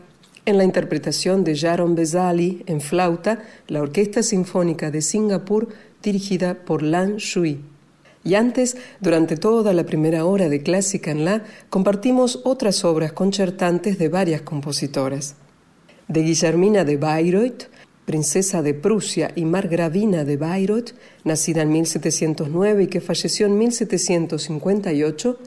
en 0.48 0.58
la 0.58 0.64
interpretación 0.64 1.44
de 1.44 1.56
Jaron 1.56 1.94
Bezali 1.94 2.64
en 2.66 2.82
flauta, 2.82 3.44
la 3.68 3.82
Orquesta 3.82 4.24
Sinfónica 4.24 4.90
de 4.90 5.02
Singapur 5.02 5.70
dirigida 6.02 6.56
por 6.66 6.82
Lan 6.82 7.18
Shui. 7.18 7.62
Y 8.24 8.34
antes, 8.34 8.76
durante 9.00 9.38
toda 9.38 9.72
la 9.72 9.86
primera 9.86 10.26
hora 10.26 10.50
de 10.50 10.64
Clásica 10.64 11.12
en 11.12 11.26
La, 11.26 11.44
compartimos 11.70 12.42
otras 12.44 12.84
obras 12.86 13.14
concertantes 13.14 14.00
de 14.00 14.10
varias 14.10 14.42
compositoras. 14.42 15.36
De 16.08 16.22
Guillermina 16.22 16.84
de 16.84 16.98
Bayreuth, 16.98 17.70
princesa 18.06 18.62
de 18.62 18.74
Prusia 18.74 19.32
y 19.36 19.46
margravina 19.46 20.24
de 20.24 20.38
Bayreuth, 20.38 20.92
nacida 21.24 21.64
en 21.64 21.72
1709 21.72 22.84
y 22.84 22.88
que 22.88 23.02
falleció 23.02 23.48
en 23.48 23.58
1758, 23.58 25.40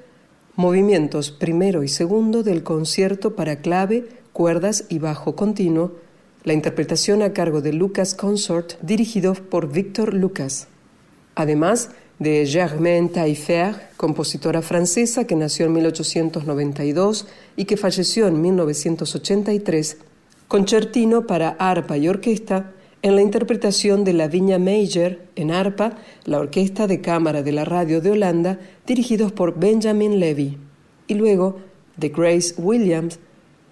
movimientos 0.56 1.30
primero 1.30 1.84
y 1.84 1.88
segundo 1.88 2.42
del 2.42 2.64
concierto 2.64 3.36
para 3.36 3.60
clave, 3.60 4.08
cuerdas 4.32 4.84
y 4.88 4.98
bajo 4.98 5.36
continuo, 5.36 5.92
la 6.44 6.52
interpretación 6.52 7.22
a 7.22 7.32
cargo 7.32 7.60
de 7.60 7.72
Lucas 7.72 8.14
Consort, 8.14 8.80
dirigido 8.82 9.34
por 9.34 9.70
Victor 9.70 10.14
Lucas. 10.14 10.66
Además 11.34 11.90
de 12.18 12.44
Germaine 12.46 13.08
Taillefer, 13.08 13.74
compositora 13.96 14.62
francesa 14.62 15.24
que 15.24 15.36
nació 15.36 15.66
en 15.66 15.74
1892 15.74 17.26
y 17.56 17.64
que 17.64 17.76
falleció 17.76 18.26
en 18.26 18.42
1983, 18.42 19.98
concertino 20.48 21.26
para 21.26 21.50
arpa 21.50 21.98
y 21.98 22.08
orquesta 22.08 22.72
en 23.02 23.14
la 23.14 23.22
interpretación 23.22 24.02
de 24.02 24.14
la 24.14 24.28
Viña 24.28 24.58
Major 24.58 25.18
en 25.36 25.50
arpa, 25.52 25.98
la 26.24 26.38
Orquesta 26.38 26.86
de 26.86 27.00
Cámara 27.00 27.42
de 27.42 27.52
la 27.52 27.64
Radio 27.64 28.00
de 28.00 28.10
Holanda, 28.10 28.58
dirigidos 28.86 29.30
por 29.30 29.58
Benjamin 29.58 30.18
Levy, 30.18 30.58
y 31.06 31.14
luego 31.14 31.58
de 31.96 32.08
Grace 32.08 32.54
Williams, 32.58 33.20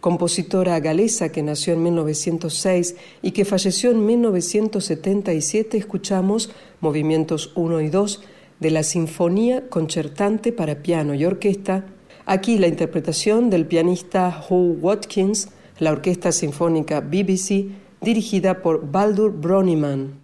compositora 0.01 0.79
galesa 0.79 1.31
que 1.31 1.43
nació 1.43 1.73
en 1.75 1.83
1906 1.83 2.95
y 3.23 3.33
que 3.33 3.45
falleció 3.45 3.91
en 3.91 4.07
1977, 4.07 5.79
escuchamos 5.79 6.51
movimientos 6.81 7.53
1 7.57 7.81
y 7.81 7.89
2 7.89 8.23
de 8.61 8.71
la 8.71 8.85
Sinfonía 8.85 9.69
Concertante 9.69 10.53
para 10.53 10.83
Piano 10.83 11.15
y 11.15 11.25
Orquesta, 11.25 11.87
aquí 12.27 12.59
la 12.59 12.69
interpretación 12.69 13.51
del 13.51 13.67
pianista 13.67 14.45
Hugh 14.49 14.79
Watkins, 14.81 15.49
la 15.79 15.93
Orquesta 15.93 16.33
Sinfónica 16.33 17.01
BBC, 17.01 17.67
dirigida 18.01 18.63
por 18.63 18.91
Baldur 18.91 19.33
Broniman. 19.33 20.21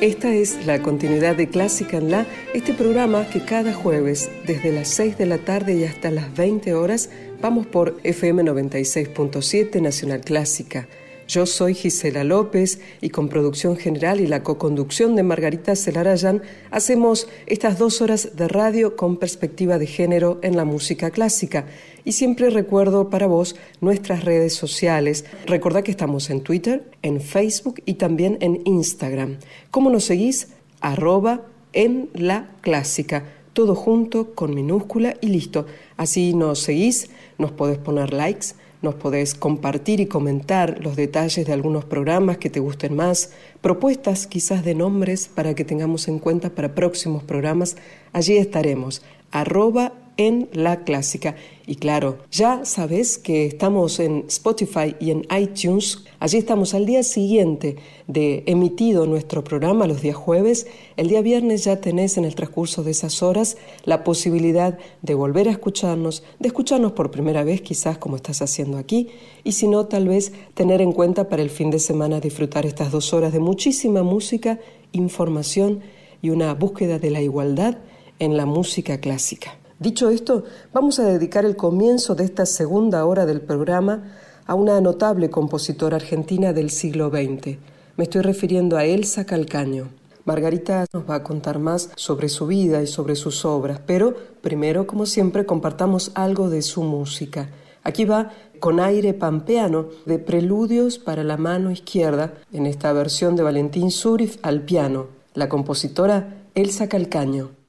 Esta 0.00 0.32
es 0.32 0.64
la 0.64 0.80
continuidad 0.80 1.36
de 1.36 1.50
Clásica 1.50 1.98
en 1.98 2.10
La, 2.10 2.26
este 2.54 2.72
programa 2.72 3.28
que 3.28 3.44
cada 3.44 3.74
jueves, 3.74 4.30
desde 4.46 4.72
las 4.72 4.88
6 4.88 5.18
de 5.18 5.26
la 5.26 5.36
tarde 5.36 5.74
y 5.74 5.84
hasta 5.84 6.10
las 6.10 6.34
20 6.34 6.72
horas, 6.72 7.10
vamos 7.42 7.66
por 7.66 7.98
FM 8.02 8.44
96.7 8.44 9.82
Nacional 9.82 10.22
Clásica 10.22 10.88
yo 11.30 11.46
soy 11.46 11.74
Gisela 11.74 12.24
López 12.24 12.80
y 13.00 13.10
con 13.10 13.28
producción 13.28 13.76
general 13.76 14.20
y 14.20 14.26
la 14.26 14.42
coconducción 14.42 15.14
de 15.14 15.22
Margarita 15.22 15.76
Celarayán 15.76 16.42
hacemos 16.72 17.28
estas 17.46 17.78
dos 17.78 18.02
horas 18.02 18.30
de 18.34 18.48
radio 18.48 18.96
con 18.96 19.16
perspectiva 19.16 19.78
de 19.78 19.86
género 19.86 20.40
en 20.42 20.56
la 20.56 20.64
música 20.64 21.12
clásica. 21.12 21.66
Y 22.04 22.12
siempre 22.12 22.50
recuerdo 22.50 23.10
para 23.10 23.28
vos 23.28 23.54
nuestras 23.80 24.24
redes 24.24 24.54
sociales. 24.54 25.24
Recordá 25.46 25.82
que 25.82 25.92
estamos 25.92 26.30
en 26.30 26.40
Twitter, 26.40 26.90
en 27.02 27.20
Facebook 27.20 27.80
y 27.86 27.94
también 27.94 28.36
en 28.40 28.62
Instagram. 28.64 29.38
¿Cómo 29.70 29.88
nos 29.88 30.06
seguís? 30.06 30.48
Arroba 30.80 31.42
en 31.72 32.10
la 32.12 32.50
clásica. 32.60 33.24
Todo 33.52 33.76
junto 33.76 34.34
con 34.34 34.52
minúscula 34.52 35.14
y 35.20 35.28
listo. 35.28 35.66
Así 35.96 36.34
nos 36.34 36.58
seguís, 36.58 37.08
nos 37.38 37.52
podés 37.52 37.78
poner 37.78 38.12
likes 38.12 38.54
nos 38.82 38.94
podés 38.94 39.34
compartir 39.34 40.00
y 40.00 40.06
comentar 40.06 40.78
los 40.82 40.96
detalles 40.96 41.46
de 41.46 41.52
algunos 41.52 41.84
programas 41.84 42.38
que 42.38 42.50
te 42.50 42.60
gusten 42.60 42.96
más, 42.96 43.30
propuestas 43.60 44.26
quizás 44.26 44.64
de 44.64 44.74
nombres 44.74 45.28
para 45.28 45.54
que 45.54 45.64
tengamos 45.64 46.08
en 46.08 46.18
cuenta 46.18 46.50
para 46.50 46.74
próximos 46.74 47.22
programas. 47.22 47.76
Allí 48.12 48.36
estaremos. 48.36 49.02
Arroba 49.30 49.92
en 50.20 50.50
la 50.52 50.84
clásica. 50.84 51.34
Y 51.66 51.76
claro, 51.76 52.18
ya 52.30 52.66
sabes 52.66 53.16
que 53.16 53.46
estamos 53.46 53.98
en 54.00 54.26
Spotify 54.28 54.94
y 55.00 55.12
en 55.12 55.26
iTunes. 55.34 56.04
Allí 56.18 56.36
estamos 56.36 56.74
al 56.74 56.84
día 56.84 57.02
siguiente 57.02 57.76
de 58.06 58.42
emitido 58.44 59.06
nuestro 59.06 59.42
programa 59.42 59.86
los 59.86 60.02
días 60.02 60.16
jueves. 60.16 60.66
El 60.98 61.08
día 61.08 61.22
viernes 61.22 61.64
ya 61.64 61.80
tenés 61.80 62.18
en 62.18 62.26
el 62.26 62.34
transcurso 62.34 62.82
de 62.82 62.90
esas 62.90 63.22
horas 63.22 63.56
la 63.84 64.04
posibilidad 64.04 64.78
de 65.00 65.14
volver 65.14 65.48
a 65.48 65.52
escucharnos, 65.52 66.22
de 66.38 66.48
escucharnos 66.48 66.92
por 66.92 67.10
primera 67.10 67.42
vez 67.42 67.62
quizás 67.62 67.96
como 67.96 68.16
estás 68.16 68.42
haciendo 68.42 68.76
aquí, 68.76 69.08
y 69.42 69.52
si 69.52 69.68
no, 69.68 69.86
tal 69.86 70.06
vez 70.06 70.32
tener 70.52 70.82
en 70.82 70.92
cuenta 70.92 71.30
para 71.30 71.40
el 71.40 71.48
fin 71.48 71.70
de 71.70 71.78
semana 71.78 72.20
disfrutar 72.20 72.66
estas 72.66 72.92
dos 72.92 73.14
horas 73.14 73.32
de 73.32 73.40
muchísima 73.40 74.02
música, 74.02 74.60
información 74.92 75.80
y 76.20 76.28
una 76.28 76.52
búsqueda 76.52 76.98
de 76.98 77.10
la 77.10 77.22
igualdad 77.22 77.78
en 78.18 78.36
la 78.36 78.44
música 78.44 79.00
clásica. 79.00 79.59
Dicho 79.80 80.10
esto, 80.10 80.44
vamos 80.74 80.98
a 80.98 81.04
dedicar 81.04 81.46
el 81.46 81.56
comienzo 81.56 82.14
de 82.14 82.24
esta 82.24 82.44
segunda 82.44 83.06
hora 83.06 83.24
del 83.24 83.40
programa 83.40 84.12
a 84.44 84.54
una 84.54 84.78
notable 84.82 85.30
compositora 85.30 85.96
argentina 85.96 86.52
del 86.52 86.68
siglo 86.68 87.08
XX. 87.08 87.56
Me 87.96 88.04
estoy 88.04 88.20
refiriendo 88.20 88.76
a 88.76 88.84
Elsa 88.84 89.24
Calcaño. 89.24 89.88
Margarita 90.26 90.84
nos 90.92 91.08
va 91.08 91.14
a 91.14 91.22
contar 91.22 91.60
más 91.60 91.88
sobre 91.96 92.28
su 92.28 92.46
vida 92.46 92.82
y 92.82 92.86
sobre 92.86 93.16
sus 93.16 93.46
obras, 93.46 93.80
pero 93.86 94.14
primero, 94.42 94.86
como 94.86 95.06
siempre, 95.06 95.46
compartamos 95.46 96.12
algo 96.14 96.50
de 96.50 96.60
su 96.60 96.82
música. 96.82 97.48
Aquí 97.82 98.04
va 98.04 98.32
con 98.58 98.80
aire 98.80 99.14
pampeano 99.14 99.86
de 100.04 100.18
Preludios 100.18 100.98
para 100.98 101.24
la 101.24 101.38
mano 101.38 101.70
izquierda, 101.70 102.34
en 102.52 102.66
esta 102.66 102.92
versión 102.92 103.34
de 103.34 103.44
Valentín 103.44 103.90
Surif 103.90 104.36
al 104.42 104.60
piano, 104.60 105.06
la 105.32 105.48
compositora 105.48 106.44
Elsa 106.54 106.86
Calcaño. 106.86 107.59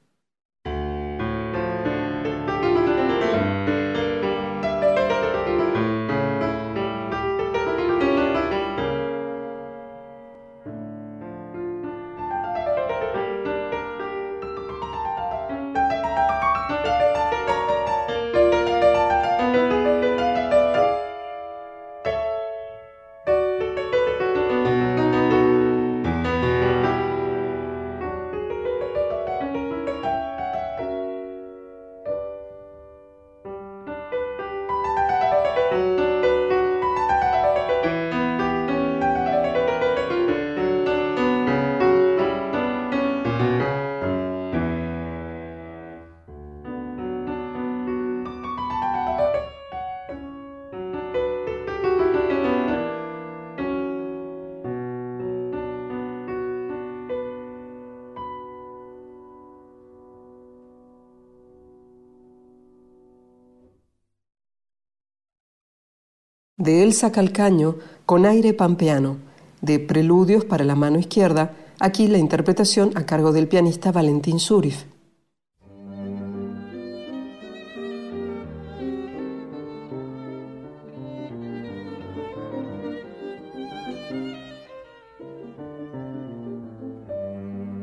De 66.62 66.84
Elsa 66.84 67.10
Calcaño 67.10 67.74
con 68.06 68.24
aire 68.24 68.54
pampeano, 68.54 69.16
de 69.62 69.80
Preludios 69.80 70.44
para 70.44 70.64
la 70.64 70.76
mano 70.76 71.00
izquierda, 71.00 71.56
aquí 71.80 72.06
la 72.06 72.18
interpretación 72.18 72.92
a 72.94 73.04
cargo 73.04 73.32
del 73.32 73.48
pianista 73.48 73.90
Valentín 73.90 74.38
Surif. 74.38 74.84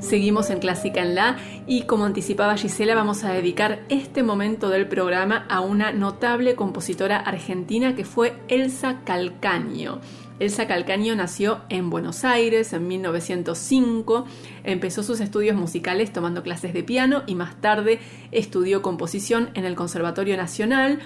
Seguimos 0.10 0.50
en 0.50 0.58
Clásica 0.58 1.04
en 1.04 1.14
La 1.14 1.38
y 1.68 1.84
como 1.84 2.06
anticipaba 2.06 2.58
Gisela 2.58 2.96
vamos 2.96 3.24
a 3.24 3.32
dedicar 3.32 3.82
este 3.90 4.24
momento 4.24 4.70
del 4.70 4.88
programa 4.88 5.46
a 5.50 5.62
una 5.62 5.92
notable 5.92 6.56
compositora 6.56 7.18
argentina 7.18 7.96
que 7.96 8.06
fue 8.06 8.34
Elsa 8.48 9.02
Calcaño. 9.06 10.00
Elsa 10.40 10.66
Calcaño 10.66 11.16
nació 11.16 11.62
en 11.70 11.92
Buenos 11.92 12.26
Aires 12.26 12.74
en 12.74 12.88
1905, 12.88 14.26
empezó 14.64 15.04
sus 15.04 15.20
estudios 15.20 15.56
musicales 15.56 16.12
tomando 16.12 16.42
clases 16.42 16.74
de 16.74 16.82
piano 16.82 17.22
y 17.28 17.36
más 17.36 17.62
tarde 17.62 18.00
estudió 18.32 18.82
composición 18.82 19.52
en 19.54 19.66
el 19.66 19.76
Conservatorio 19.76 20.38
Nacional 20.38 21.02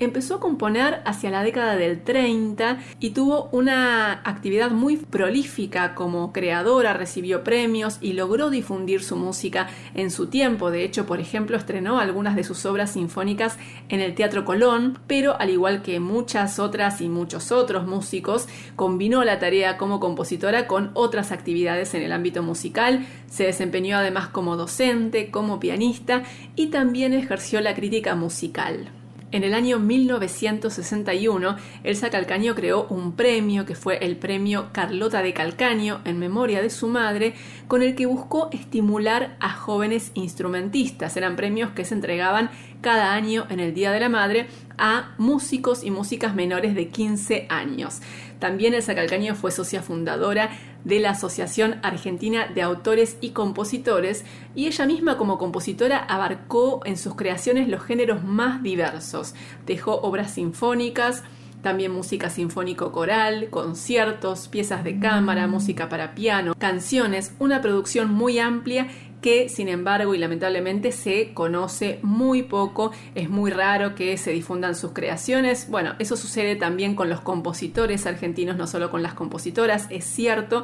Empezó 0.00 0.34
a 0.34 0.40
componer 0.40 1.02
hacia 1.04 1.30
la 1.30 1.44
década 1.44 1.76
del 1.76 2.02
30 2.02 2.78
y 2.98 3.10
tuvo 3.10 3.48
una 3.52 4.22
actividad 4.24 4.72
muy 4.72 4.96
prolífica 4.96 5.94
como 5.94 6.32
creadora, 6.32 6.94
recibió 6.94 7.44
premios 7.44 7.98
y 8.00 8.14
logró 8.14 8.50
difundir 8.50 9.04
su 9.04 9.14
música 9.14 9.68
en 9.94 10.10
su 10.10 10.26
tiempo. 10.26 10.72
De 10.72 10.82
hecho, 10.82 11.06
por 11.06 11.20
ejemplo, 11.20 11.56
estrenó 11.56 12.00
algunas 12.00 12.34
de 12.34 12.42
sus 12.42 12.66
obras 12.66 12.90
sinfónicas 12.90 13.56
en 13.88 14.00
el 14.00 14.16
Teatro 14.16 14.44
Colón, 14.44 14.98
pero 15.06 15.38
al 15.40 15.50
igual 15.50 15.82
que 15.82 16.00
muchas 16.00 16.58
otras 16.58 17.00
y 17.00 17.08
muchos 17.08 17.52
otros 17.52 17.86
músicos, 17.86 18.48
combinó 18.74 19.22
la 19.22 19.38
tarea 19.38 19.78
como 19.78 20.00
compositora 20.00 20.66
con 20.66 20.90
otras 20.94 21.30
actividades 21.30 21.94
en 21.94 22.02
el 22.02 22.10
ámbito 22.10 22.42
musical, 22.42 23.06
se 23.30 23.44
desempeñó 23.44 23.98
además 23.98 24.26
como 24.26 24.56
docente, 24.56 25.30
como 25.30 25.60
pianista 25.60 26.24
y 26.56 26.66
también 26.66 27.12
ejerció 27.14 27.60
la 27.60 27.74
crítica 27.74 28.16
musical. 28.16 28.90
En 29.34 29.42
el 29.42 29.52
año 29.52 29.80
1961, 29.80 31.56
Elsa 31.82 32.08
Calcaño 32.08 32.54
creó 32.54 32.86
un 32.88 33.16
premio 33.16 33.66
que 33.66 33.74
fue 33.74 33.98
el 33.98 34.16
premio 34.16 34.68
Carlota 34.70 35.22
de 35.22 35.32
Calcaño 35.32 36.00
en 36.04 36.20
memoria 36.20 36.62
de 36.62 36.70
su 36.70 36.86
madre, 36.86 37.34
con 37.66 37.82
el 37.82 37.96
que 37.96 38.06
buscó 38.06 38.48
estimular 38.52 39.36
a 39.40 39.50
jóvenes 39.50 40.12
instrumentistas. 40.14 41.16
Eran 41.16 41.34
premios 41.34 41.70
que 41.70 41.84
se 41.84 41.94
entregaban 41.94 42.48
cada 42.80 43.12
año 43.12 43.48
en 43.50 43.58
el 43.58 43.74
Día 43.74 43.90
de 43.90 43.98
la 43.98 44.08
Madre 44.08 44.46
a 44.78 45.16
músicos 45.18 45.82
y 45.82 45.90
músicas 45.90 46.36
menores 46.36 46.76
de 46.76 46.86
15 46.86 47.48
años. 47.48 48.02
También 48.38 48.72
Elsa 48.72 48.94
Calcaño 48.94 49.34
fue 49.34 49.50
socia 49.50 49.82
fundadora 49.82 50.50
de 50.84 51.00
la 51.00 51.10
Asociación 51.10 51.80
Argentina 51.82 52.46
de 52.46 52.62
Autores 52.62 53.16
y 53.20 53.30
Compositores 53.30 54.24
y 54.54 54.66
ella 54.66 54.86
misma 54.86 55.16
como 55.16 55.38
compositora 55.38 55.98
abarcó 55.98 56.80
en 56.84 56.96
sus 56.96 57.14
creaciones 57.14 57.68
los 57.68 57.82
géneros 57.82 58.22
más 58.22 58.62
diversos. 58.62 59.34
Dejó 59.66 60.00
obras 60.02 60.32
sinfónicas, 60.32 61.24
también 61.62 61.92
música 61.92 62.28
sinfónico-coral, 62.28 63.48
conciertos, 63.48 64.48
piezas 64.48 64.84
de 64.84 65.00
cámara, 65.00 65.46
música 65.46 65.88
para 65.88 66.14
piano, 66.14 66.54
canciones, 66.58 67.34
una 67.38 67.62
producción 67.62 68.12
muy 68.12 68.38
amplia 68.38 68.88
que 69.24 69.48
sin 69.48 69.70
embargo 69.70 70.14
y 70.14 70.18
lamentablemente 70.18 70.92
se 70.92 71.32
conoce 71.32 71.98
muy 72.02 72.42
poco, 72.42 72.92
es 73.14 73.30
muy 73.30 73.50
raro 73.50 73.94
que 73.94 74.18
se 74.18 74.32
difundan 74.32 74.74
sus 74.74 74.92
creaciones. 74.92 75.70
Bueno, 75.70 75.94
eso 75.98 76.14
sucede 76.14 76.56
también 76.56 76.94
con 76.94 77.08
los 77.08 77.22
compositores 77.22 78.04
argentinos, 78.04 78.58
no 78.58 78.66
solo 78.66 78.90
con 78.90 79.02
las 79.02 79.14
compositoras, 79.14 79.86
es 79.88 80.04
cierto, 80.04 80.62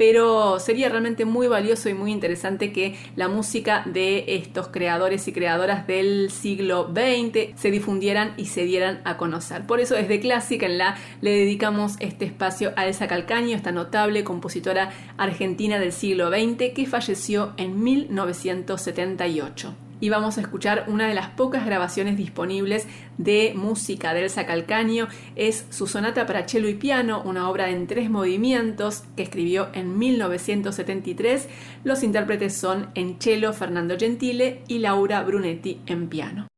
pero 0.00 0.58
sería 0.60 0.88
realmente 0.88 1.26
muy 1.26 1.46
valioso 1.46 1.90
y 1.90 1.94
muy 1.94 2.10
interesante 2.10 2.72
que 2.72 2.94
la 3.16 3.28
música 3.28 3.82
de 3.84 4.24
estos 4.28 4.68
creadores 4.68 5.28
y 5.28 5.32
creadoras 5.34 5.86
del 5.86 6.30
siglo 6.30 6.90
XX 6.90 7.50
se 7.54 7.70
difundieran 7.70 8.32
y 8.38 8.46
se 8.46 8.64
dieran 8.64 9.02
a 9.04 9.18
conocer. 9.18 9.66
Por 9.66 9.78
eso 9.78 9.96
desde 9.96 10.18
Clásica 10.18 10.64
en 10.64 10.78
la 10.78 10.96
le 11.20 11.32
dedicamos 11.32 11.96
este 12.00 12.24
espacio 12.24 12.72
a 12.76 12.86
Elsa 12.86 13.08
Calcaño, 13.08 13.54
esta 13.54 13.72
notable 13.72 14.24
compositora 14.24 14.90
argentina 15.18 15.78
del 15.78 15.92
siglo 15.92 16.30
XX 16.30 16.72
que 16.74 16.86
falleció 16.86 17.52
en 17.58 17.84
1978 17.84 19.89
y 20.00 20.08
vamos 20.08 20.38
a 20.38 20.40
escuchar 20.40 20.84
una 20.88 21.08
de 21.08 21.14
las 21.14 21.28
pocas 21.28 21.64
grabaciones 21.64 22.16
disponibles 22.16 22.86
de 23.18 23.52
música 23.54 24.14
de 24.14 24.22
Elsa 24.22 24.46
Calcaño. 24.46 25.08
Es 25.36 25.66
su 25.70 25.86
sonata 25.86 26.26
para 26.26 26.48
cello 26.48 26.68
y 26.68 26.74
piano, 26.74 27.22
una 27.24 27.48
obra 27.48 27.70
en 27.70 27.86
tres 27.86 28.10
movimientos 28.10 29.04
que 29.16 29.22
escribió 29.22 29.68
en 29.74 29.98
1973. 29.98 31.48
Los 31.84 32.02
intérpretes 32.02 32.56
son 32.56 32.88
en 32.94 33.20
cello 33.20 33.52
Fernando 33.52 33.96
Gentile 33.98 34.62
y 34.68 34.78
Laura 34.78 35.22
Brunetti 35.22 35.80
en 35.86 36.08
piano. 36.08 36.50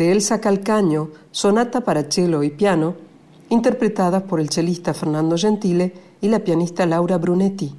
De 0.00 0.12
Elsa 0.12 0.40
Calcaño, 0.40 1.10
Sonata 1.30 1.82
para 1.82 2.04
cello 2.04 2.42
y 2.42 2.48
piano, 2.48 2.94
interpretadas 3.50 4.22
por 4.22 4.40
el 4.40 4.48
chelista 4.48 4.94
Fernando 4.94 5.36
Gentile 5.36 5.92
y 6.22 6.28
la 6.28 6.38
pianista 6.38 6.86
Laura 6.86 7.18
Brunetti. 7.18 7.74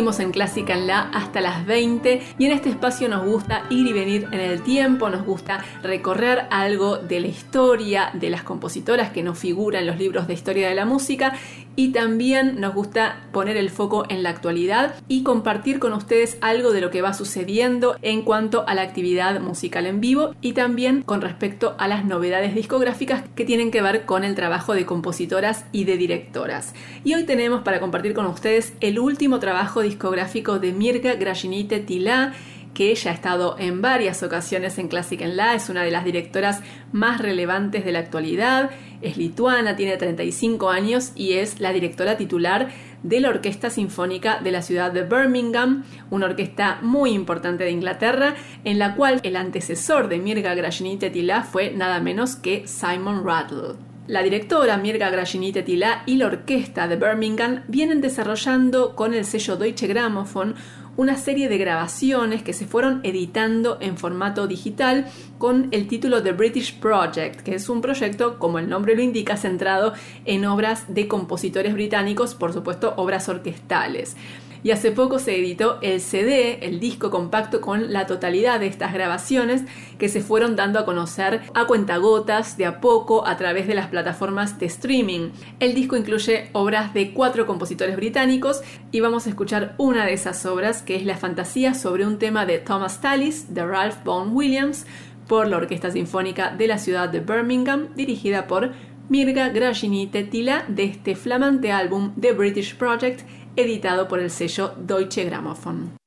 En 0.00 0.32
Clásica 0.32 0.72
en 0.72 0.86
La 0.86 1.10
hasta 1.12 1.42
las 1.42 1.66
20 1.66 2.22
y 2.38 2.46
en 2.46 2.52
este 2.52 2.70
espacio 2.70 3.06
nos 3.06 3.22
gusta 3.26 3.64
ir 3.68 3.86
y 3.86 3.92
venir 3.92 4.28
en 4.32 4.40
el 4.40 4.62
tiempo, 4.62 5.10
nos 5.10 5.26
gusta 5.26 5.62
recorrer 5.82 6.46
algo 6.50 6.96
de 6.96 7.20
la 7.20 7.26
historia 7.26 8.10
de 8.14 8.30
las 8.30 8.42
compositoras 8.42 9.10
que 9.10 9.22
nos 9.22 9.38
figuran 9.38 9.82
en 9.82 9.86
los 9.86 9.98
libros 9.98 10.26
de 10.26 10.32
historia 10.32 10.70
de 10.70 10.74
la 10.74 10.86
música 10.86 11.34
y 11.76 11.92
también 11.92 12.60
nos 12.60 12.74
gusta 12.74 13.20
poner 13.32 13.56
el 13.56 13.70
foco 13.70 14.04
en 14.08 14.22
la 14.22 14.30
actualidad 14.30 14.94
y 15.08 15.22
compartir 15.22 15.78
con 15.78 15.92
ustedes 15.92 16.38
algo 16.40 16.72
de 16.72 16.80
lo 16.80 16.90
que 16.90 17.02
va 17.02 17.14
sucediendo 17.14 17.96
en 18.02 18.22
cuanto 18.22 18.64
a 18.66 18.74
la 18.74 18.82
actividad 18.82 19.40
musical 19.40 19.86
en 19.86 20.00
vivo 20.00 20.34
y 20.40 20.52
también 20.52 21.02
con 21.02 21.20
respecto 21.20 21.74
a 21.78 21.88
las 21.88 22.04
novedades 22.04 22.54
discográficas 22.54 23.22
que 23.34 23.44
tienen 23.44 23.70
que 23.70 23.82
ver 23.82 24.04
con 24.04 24.24
el 24.24 24.34
trabajo 24.34 24.74
de 24.74 24.86
compositoras 24.86 25.64
y 25.72 25.84
de 25.84 25.96
directoras. 25.96 26.74
Y 27.04 27.14
hoy 27.14 27.24
tenemos 27.24 27.62
para 27.62 27.80
compartir 27.80 28.14
con 28.14 28.26
ustedes 28.26 28.72
el 28.80 28.98
último 28.98 29.38
trabajo 29.38 29.82
discográfico 29.82 30.58
de 30.58 30.72
Mirka 30.72 31.14
Grajinite 31.14 31.80
Tila 31.80 32.34
que 32.74 32.90
ella 32.90 33.10
ha 33.10 33.14
estado 33.14 33.56
en 33.58 33.82
varias 33.82 34.22
ocasiones 34.22 34.78
en 34.78 34.88
Classic 34.88 35.20
en 35.20 35.36
La, 35.36 35.54
es 35.54 35.68
una 35.68 35.82
de 35.82 35.90
las 35.90 36.04
directoras 36.04 36.62
más 36.92 37.20
relevantes 37.20 37.84
de 37.84 37.92
la 37.92 37.98
actualidad, 37.98 38.70
es 39.02 39.16
lituana, 39.16 39.76
tiene 39.76 39.96
35 39.96 40.70
años 40.70 41.12
y 41.14 41.34
es 41.34 41.60
la 41.60 41.72
directora 41.72 42.16
titular 42.16 42.68
de 43.02 43.20
la 43.20 43.30
Orquesta 43.30 43.70
Sinfónica 43.70 44.40
de 44.40 44.50
la 44.50 44.62
ciudad 44.62 44.92
de 44.92 45.04
Birmingham, 45.04 45.84
una 46.10 46.26
orquesta 46.26 46.78
muy 46.82 47.10
importante 47.10 47.64
de 47.64 47.70
Inglaterra, 47.70 48.34
en 48.64 48.78
la 48.78 48.94
cual 48.94 49.20
el 49.22 49.36
antecesor 49.36 50.08
de 50.08 50.18
Mirga 50.18 50.54
Grashini 50.54 50.96
Tetila 50.96 51.42
fue 51.42 51.72
nada 51.72 52.00
menos 52.00 52.36
que 52.36 52.66
Simon 52.66 53.24
Rattle. 53.24 53.76
La 54.06 54.22
directora 54.22 54.76
Mirga 54.76 55.08
Grashini 55.08 55.52
Tetila 55.52 56.02
y 56.04 56.16
la 56.16 56.26
orquesta 56.26 56.88
de 56.88 56.96
Birmingham 56.96 57.62
vienen 57.68 58.00
desarrollando 58.00 58.96
con 58.96 59.14
el 59.14 59.24
sello 59.24 59.56
Deutsche 59.56 59.86
Grammophon 59.86 60.56
una 61.00 61.16
serie 61.16 61.48
de 61.48 61.56
grabaciones 61.56 62.42
que 62.42 62.52
se 62.52 62.66
fueron 62.66 63.00
editando 63.04 63.78
en 63.80 63.96
formato 63.96 64.46
digital 64.46 65.06
con 65.38 65.68
el 65.70 65.88
título 65.88 66.22
The 66.22 66.32
British 66.32 66.78
Project, 66.78 67.40
que 67.40 67.54
es 67.54 67.70
un 67.70 67.80
proyecto, 67.80 68.38
como 68.38 68.58
el 68.58 68.68
nombre 68.68 68.94
lo 68.94 69.00
indica, 69.00 69.38
centrado 69.38 69.94
en 70.26 70.44
obras 70.44 70.92
de 70.92 71.08
compositores 71.08 71.72
británicos, 71.72 72.34
por 72.34 72.52
supuesto, 72.52 72.92
obras 72.98 73.30
orquestales 73.30 74.14
y 74.62 74.70
hace 74.70 74.92
poco 74.92 75.18
se 75.18 75.36
editó 75.36 75.78
el 75.82 76.00
CD, 76.00 76.58
el 76.62 76.80
disco 76.80 77.10
compacto 77.10 77.60
con 77.60 77.92
la 77.92 78.06
totalidad 78.06 78.60
de 78.60 78.66
estas 78.66 78.92
grabaciones 78.92 79.62
que 79.98 80.08
se 80.08 80.20
fueron 80.20 80.56
dando 80.56 80.78
a 80.78 80.84
conocer 80.84 81.42
a 81.54 81.66
cuentagotas 81.66 82.56
de 82.56 82.66
a 82.66 82.80
poco 82.80 83.26
a 83.26 83.36
través 83.36 83.66
de 83.66 83.74
las 83.74 83.88
plataformas 83.88 84.58
de 84.58 84.66
streaming. 84.66 85.30
El 85.60 85.74
disco 85.74 85.96
incluye 85.96 86.48
obras 86.52 86.94
de 86.94 87.12
cuatro 87.12 87.46
compositores 87.46 87.96
británicos 87.96 88.62
y 88.92 89.00
vamos 89.00 89.26
a 89.26 89.30
escuchar 89.30 89.74
una 89.78 90.04
de 90.06 90.12
esas 90.12 90.44
obras 90.46 90.82
que 90.82 90.96
es 90.96 91.04
la 91.04 91.16
fantasía 91.16 91.74
sobre 91.74 92.06
un 92.06 92.18
tema 92.18 92.46
de 92.46 92.58
Thomas 92.58 93.00
Tallis 93.00 93.54
de 93.54 93.66
Ralph 93.66 94.04
Vaughan 94.04 94.34
Williams 94.34 94.86
por 95.26 95.46
la 95.46 95.58
Orquesta 95.58 95.90
Sinfónica 95.90 96.50
de 96.50 96.66
la 96.66 96.78
ciudad 96.78 97.08
de 97.08 97.20
Birmingham 97.20 97.94
dirigida 97.94 98.46
por 98.46 98.72
Mirga 99.08 99.48
Grashini 99.48 100.06
Tetila 100.06 100.64
de 100.68 100.84
este 100.84 101.16
flamante 101.16 101.72
álbum 101.72 102.12
The 102.20 102.32
British 102.32 102.76
Project 102.76 103.22
editado 103.56 104.08
por 104.08 104.20
el 104.20 104.30
sello 104.30 104.74
Deutsche 104.76 105.24
Grammophon. 105.24 105.99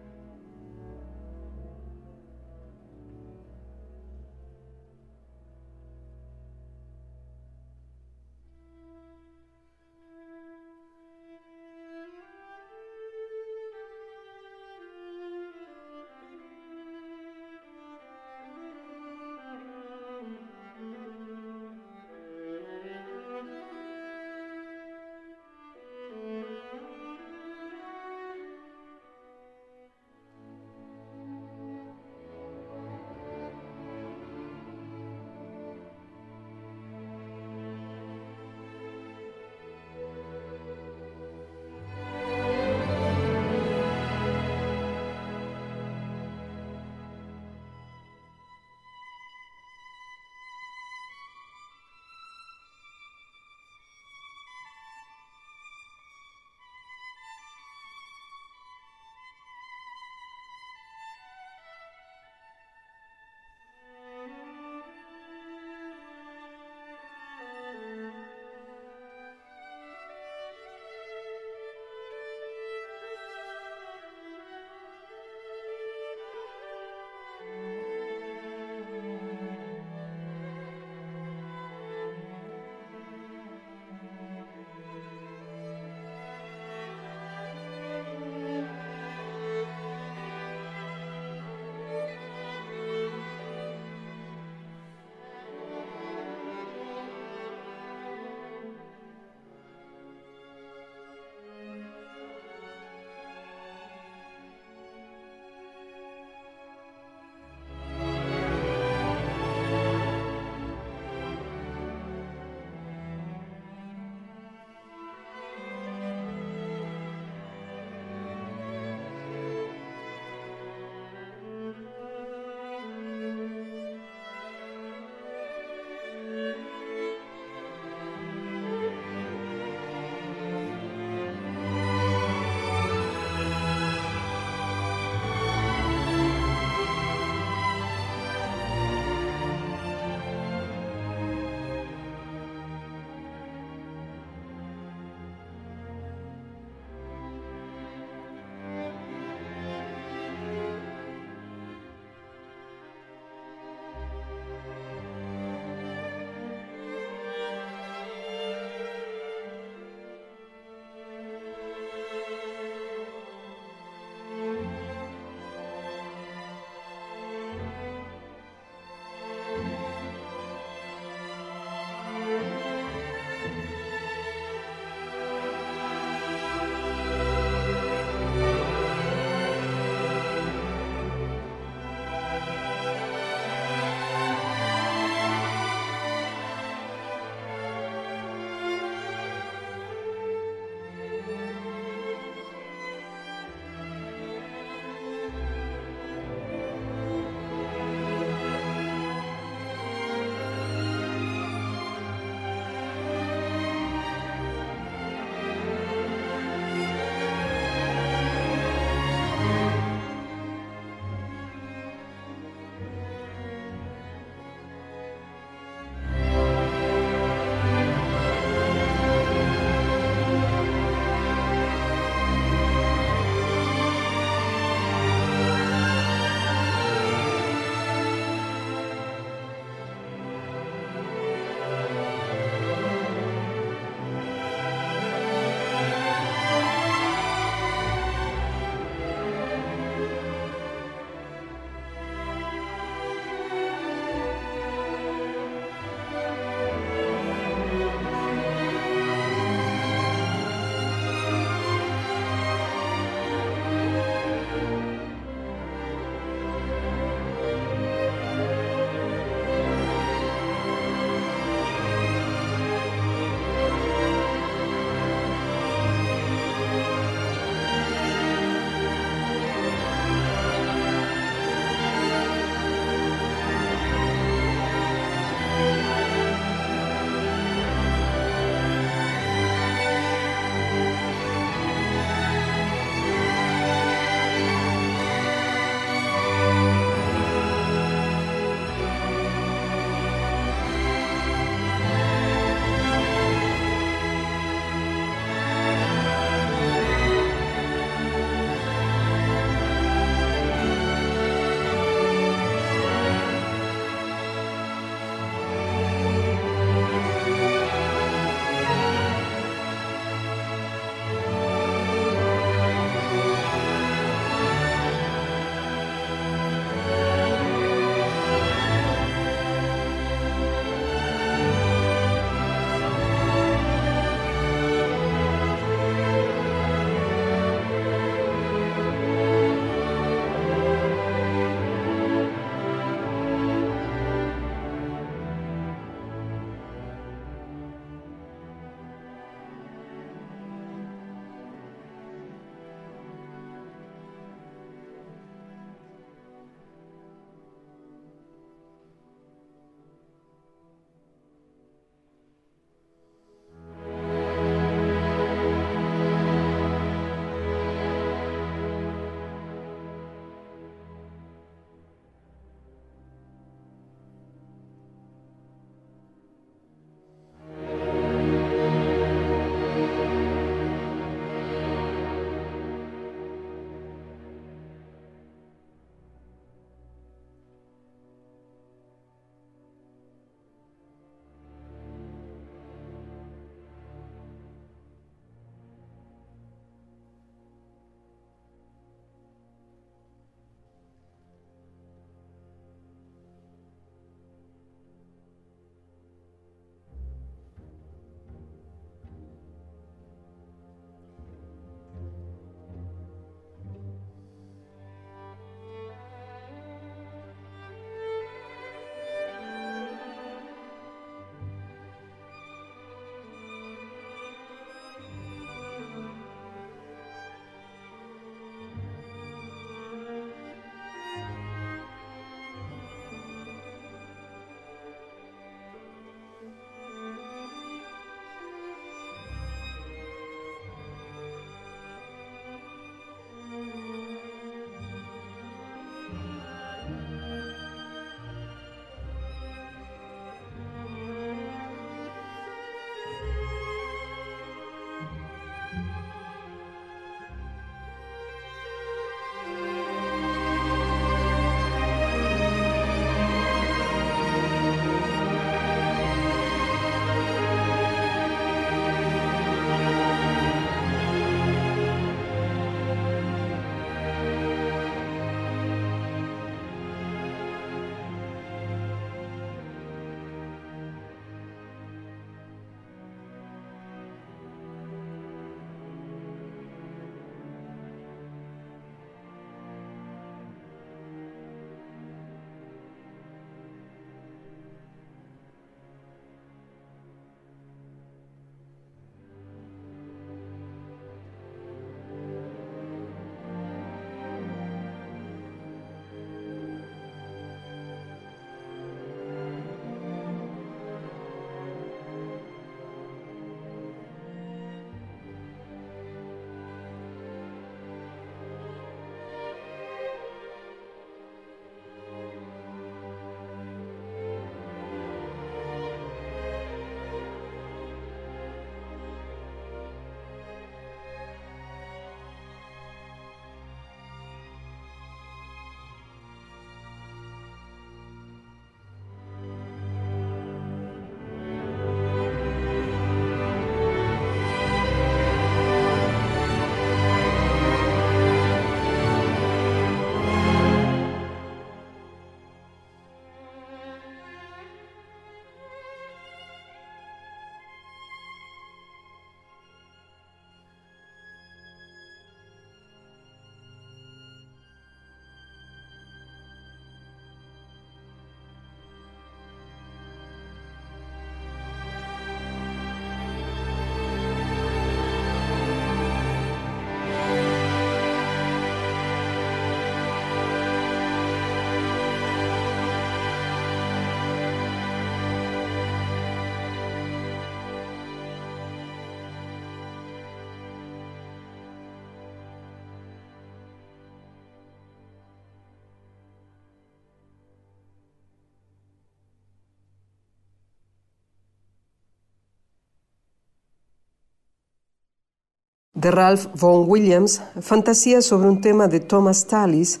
De 595.94 596.10
Ralph 596.10 596.46
Vaughan 596.60 596.90
Williams, 596.90 597.40
fantasía 597.60 598.20
sobre 598.20 598.48
un 598.48 598.60
tema 598.60 598.88
de 598.88 598.98
Thomas 598.98 599.46
Tallis, 599.46 600.00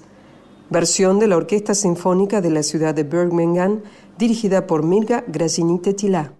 versión 0.68 1.20
de 1.20 1.28
la 1.28 1.36
Orquesta 1.36 1.72
Sinfónica 1.72 2.40
de 2.40 2.50
la 2.50 2.64
ciudad 2.64 2.96
de 2.96 3.04
Birmingham, 3.04 3.80
dirigida 4.18 4.66
por 4.66 4.82
Mirga 4.82 5.22
Grazzini 5.28 5.78
Tetilá. 5.78 6.32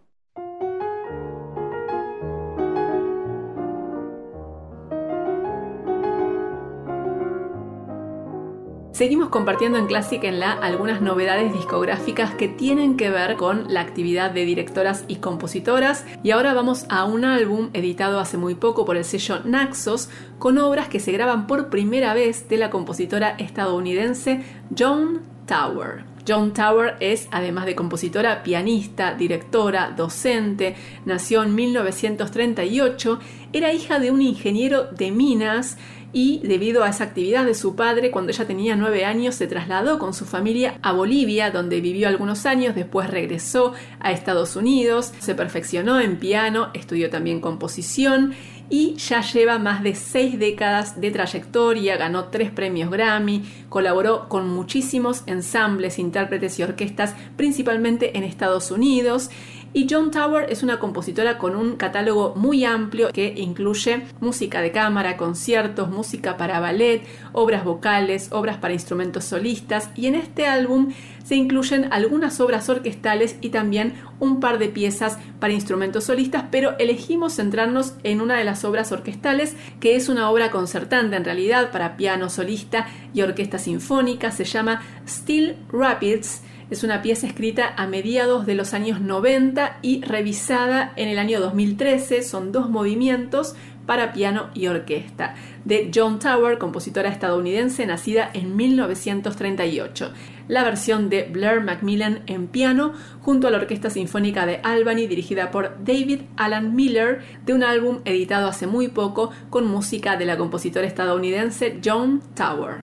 Seguimos 9.05 9.29
compartiendo 9.29 9.77
en 9.77 9.87
Classic 9.87 10.25
en 10.25 10.41
la 10.41 10.53
algunas 10.53 11.03
novedades 11.03 11.53
discográficas 11.53 12.35
que 12.37 12.49
tienen 12.49 12.97
que 12.97 13.11
ver 13.11 13.37
con 13.37 13.71
la 13.71 13.83
actividad 13.83 14.31
de 14.31 14.47
directoras 14.47 15.05
y 15.09 15.17
compositoras 15.17 16.07
y 16.23 16.31
ahora 16.31 16.55
vamos 16.55 16.87
a 16.89 17.05
un 17.05 17.27
álbum 17.27 17.69
editado 17.75 18.19
hace 18.19 18.39
muy 18.39 18.55
poco 18.55 18.87
por 18.87 18.97
el 18.97 19.05
sello 19.05 19.41
Naxos 19.45 20.09
con 20.39 20.57
obras 20.57 20.89
que 20.89 21.01
se 21.01 21.13
graban 21.13 21.47
por 21.47 21.69
primera 21.69 22.15
vez 22.15 22.49
de 22.49 22.57
la 22.57 22.71
compositora 22.71 23.35
estadounidense 23.37 24.43
Joan 24.75 25.21
Tower. 25.47 26.05
Joan 26.27 26.55
Tower 26.55 26.97
es, 27.01 27.29
además 27.31 27.67
de 27.67 27.75
compositora, 27.75 28.43
pianista, 28.43 29.13
directora, 29.13 29.93
docente, 29.95 30.77
nació 31.05 31.43
en 31.43 31.55
1938, 31.55 33.19
era 33.53 33.75
hija 33.75 33.99
de 33.99 34.11
un 34.11 34.23
ingeniero 34.23 34.85
de 34.85 35.11
minas 35.11 35.77
y 36.15 36.41
debido 36.45 36.85
a 36.85 36.91
esa 36.91 37.05
actividad 37.05 37.45
de 37.45 37.55
su 37.55 37.75
padre, 37.75 38.13
cuando 38.13 38.31
ella 38.31 38.47
tenía 38.47 38.77
nueve 38.77 39.05
años 39.05 39.35
se 39.35 39.49
trasladó 39.49 39.99
con 39.99 40.15
su 40.15 40.25
familia 40.25 40.79
a 40.81 40.93
Bolivia, 40.93 41.51
donde 41.51 41.81
vivió 41.81 42.07
algunos 42.07 42.47
años, 42.47 42.77
después 42.77 43.11
regresó 43.11 43.73
a 43.99 44.13
Estados 44.13 44.55
Unidos, 44.55 45.13
se 45.19 45.35
perfeccionó 45.35 46.01
en 46.01 46.21
piano, 46.21 46.71
estudió 46.73 47.11
también 47.11 47.41
composición 47.41 48.33
y 48.71 48.95
ya 48.95 49.23
lleva 49.23 49.59
más 49.59 49.83
de 49.83 49.97
seis 49.97 50.39
décadas 50.39 51.01
de 51.01 51.11
trayectoria, 51.11 51.97
ganó 51.97 52.27
tres 52.27 52.53
premios 52.53 52.91
Grammy, 52.91 53.43
colaboró 53.69 54.29
con 54.29 54.49
muchísimos 54.49 55.25
ensambles, 55.27 55.99
intérpretes 55.99 56.59
y 56.61 56.63
orquestas, 56.63 57.15
principalmente 57.37 58.17
en 58.17 58.23
Estados 58.23 58.71
Unidos 58.71 59.31
y 59.75 59.89
John 59.91 60.13
Tower 60.13 60.47
es 60.51 60.63
una 60.63 60.79
compositora 60.79 61.37
con 61.37 61.57
un 61.57 61.75
catálogo 61.75 62.35
muy 62.37 62.65
amplio 62.65 63.11
que 63.13 63.35
incluye 63.37 64.05
música 64.21 64.63
de 64.63 64.71
cámara, 64.71 65.17
conciertos, 65.17 65.91
música 65.91 66.37
para 66.37 66.61
ballet, 66.61 67.03
obras 67.33 67.65
vocales, 67.65 68.29
obras 68.31 68.57
para 68.57 68.73
instrumentos 68.73 69.25
solistas. 69.25 69.91
Y 69.97 70.07
en 70.07 70.15
este 70.15 70.47
álbum 70.47 70.93
se 71.25 71.35
incluyen 71.35 71.93
algunas 71.93 72.39
obras 72.39 72.69
orquestales 72.69 73.37
y 73.41 73.49
también 73.49 73.95
un 74.21 74.39
par 74.39 74.59
de 74.59 74.69
piezas 74.69 75.19
para 75.41 75.53
instrumentos 75.53 76.05
solistas, 76.05 76.45
pero 76.53 76.79
elegimos 76.79 77.35
centrarnos 77.35 77.95
en 78.05 78.21
una 78.21 78.37
de 78.37 78.45
las 78.45 78.65
obras 78.65 78.93
orquestales, 78.93 79.57
que 79.81 79.97
es 79.97 80.09
una 80.09 80.31
obra 80.31 80.53
concertante 80.53 81.17
en 81.17 81.25
realidad 81.25 81.73
para 81.73 81.97
piano 81.97 82.31
solista 82.31 82.87
y 83.13 83.23
orquesta 83.23 83.59
sinfónica, 83.59 84.31
se 84.31 84.45
llama 84.45 84.83
Still 85.05 85.57
Rapids 85.73 86.43
es 86.71 86.85
una 86.85 87.03
pieza 87.03 87.27
escrita 87.27 87.75
a 87.77 87.87
mediados 87.87 88.47
de 88.47 88.55
los 88.55 88.75
años 88.75 89.01
90 89.01 89.79
y 89.83 90.03
revisada 90.03 90.93
en 90.97 91.09
el 91.09 91.19
año 91.19 91.41
2013. 91.41 92.23
Son 92.23 92.53
dos 92.53 92.71
movimientos 92.71 93.55
para 93.87 94.13
piano 94.13 94.49
y 94.55 94.67
orquesta, 94.67 95.35
de 95.65 95.91
John 95.95 96.19
Tower, 96.19 96.59
compositora 96.59 97.09
estadounidense 97.09 97.87
nacida 97.87 98.31
en 98.33 98.57
1938. 98.57 100.13
La 100.49 100.65
versión 100.65 101.09
de 101.09 101.25
Blair 101.25 101.61
Macmillan 101.63 102.23
en 102.27 102.47
piano, 102.47 102.93
junto 103.21 103.49
a 103.49 103.51
la 103.51 103.59
Orquesta 103.59 103.91
Sinfónica 103.91 104.47
de 104.47 104.61
Albany, 104.63 105.07
dirigida 105.07 105.51
por 105.51 105.85
David 105.85 106.23
Alan 106.37 106.75
Miller, 106.75 107.23
de 107.45 107.55
un 107.55 107.63
álbum 107.63 108.01
editado 108.05 108.49
hace 108.49 108.67
muy 108.67 108.89
poco 108.89 109.31
con 109.51 109.67
música 109.67 110.17
de 110.17 110.27
la 110.27 110.37
compositora 110.37 110.87
estadounidense 110.87 111.81
John 111.83 112.23
Tower. 112.35 112.81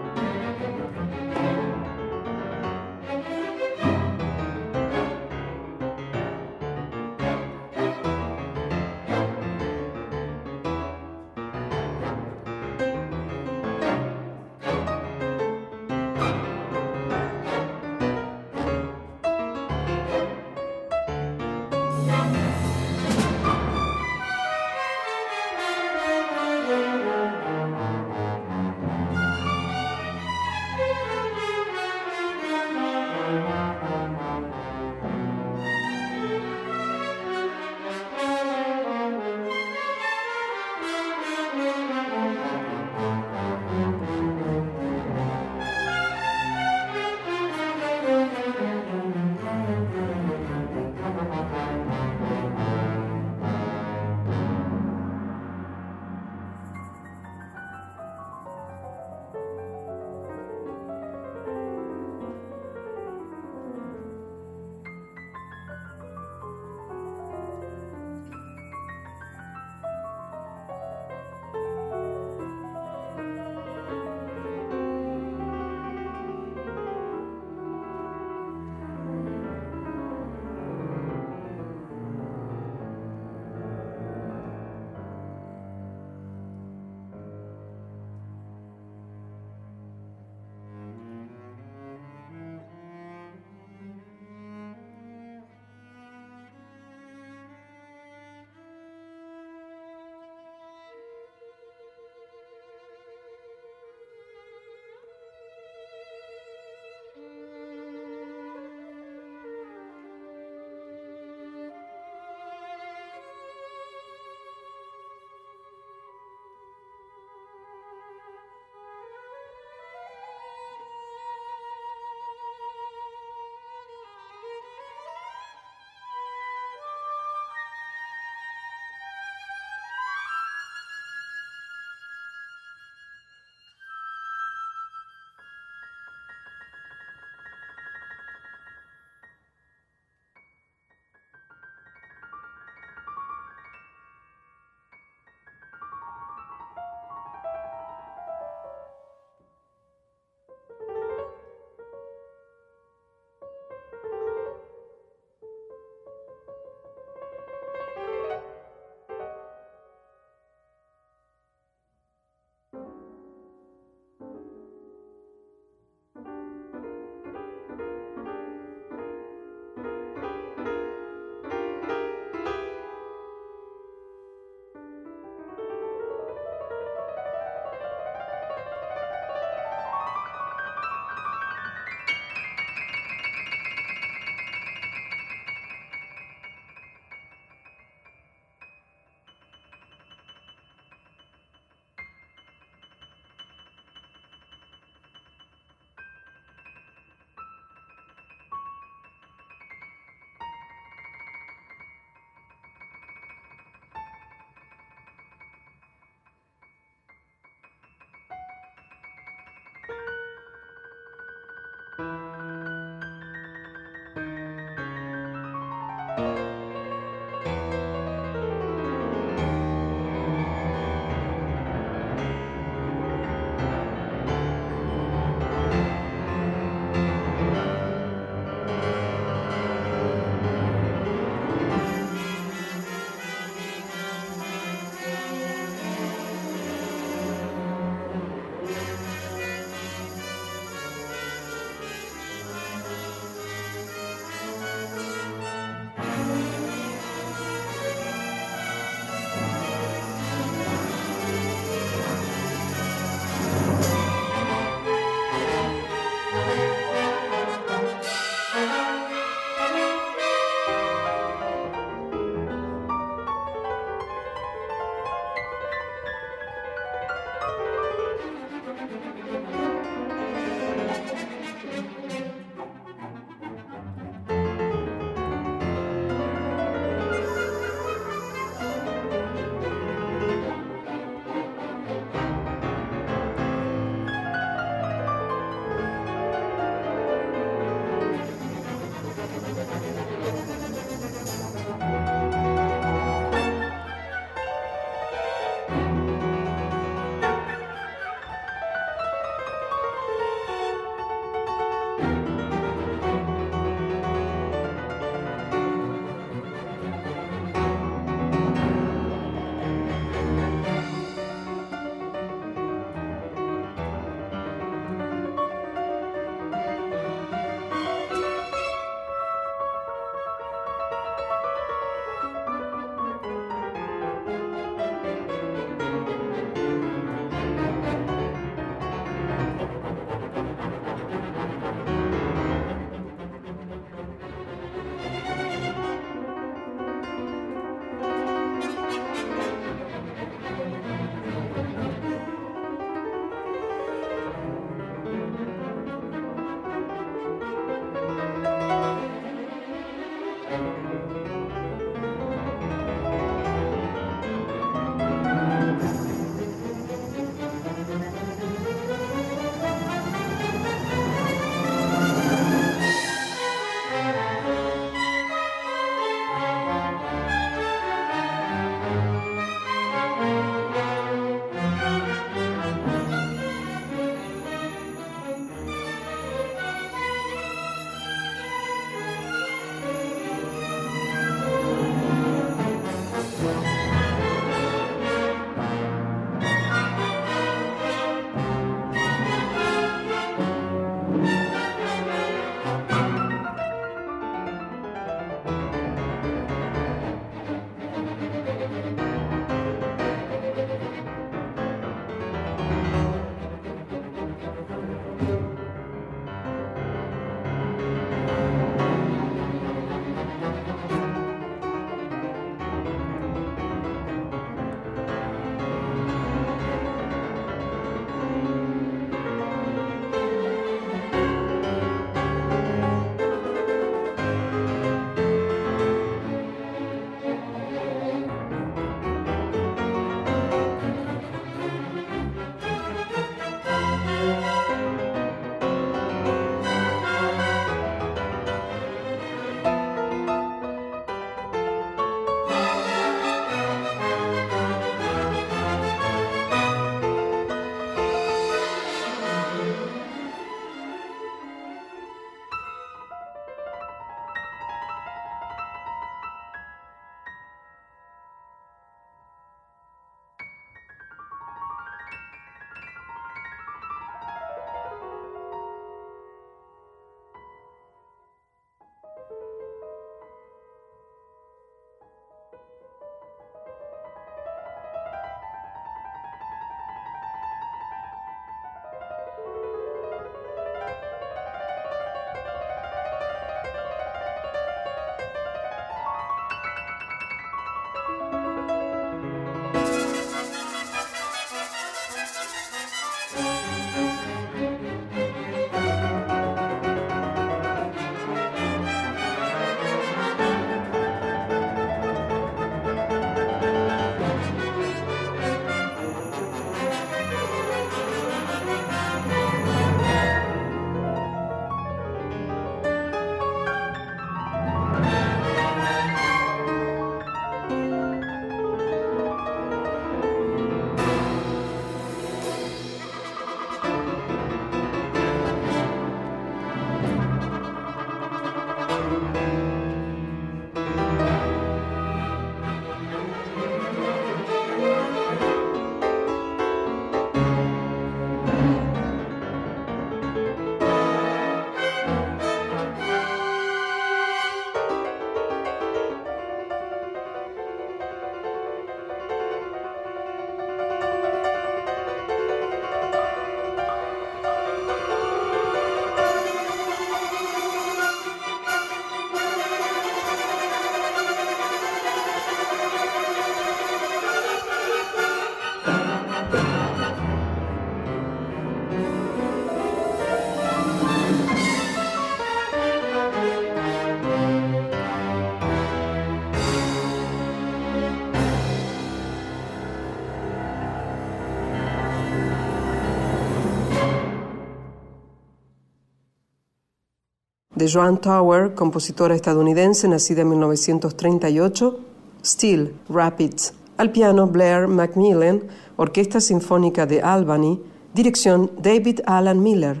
De 587.82 587.88
Joan 587.88 588.20
Tower, 588.20 588.74
compositora 588.74 589.34
estadounidense 589.34 590.06
nacida 590.06 590.42
en 590.42 590.50
1938, 590.50 591.98
Steel, 592.44 592.94
Rapids. 593.08 593.74
Al 593.96 594.12
piano 594.12 594.46
Blair 594.46 594.86
Macmillan, 594.86 595.64
Orquesta 595.96 596.40
Sinfónica 596.40 597.06
de 597.06 597.22
Albany, 597.22 597.82
dirección 598.14 598.70
David 598.80 599.22
Alan 599.26 599.60
Miller. 599.60 600.00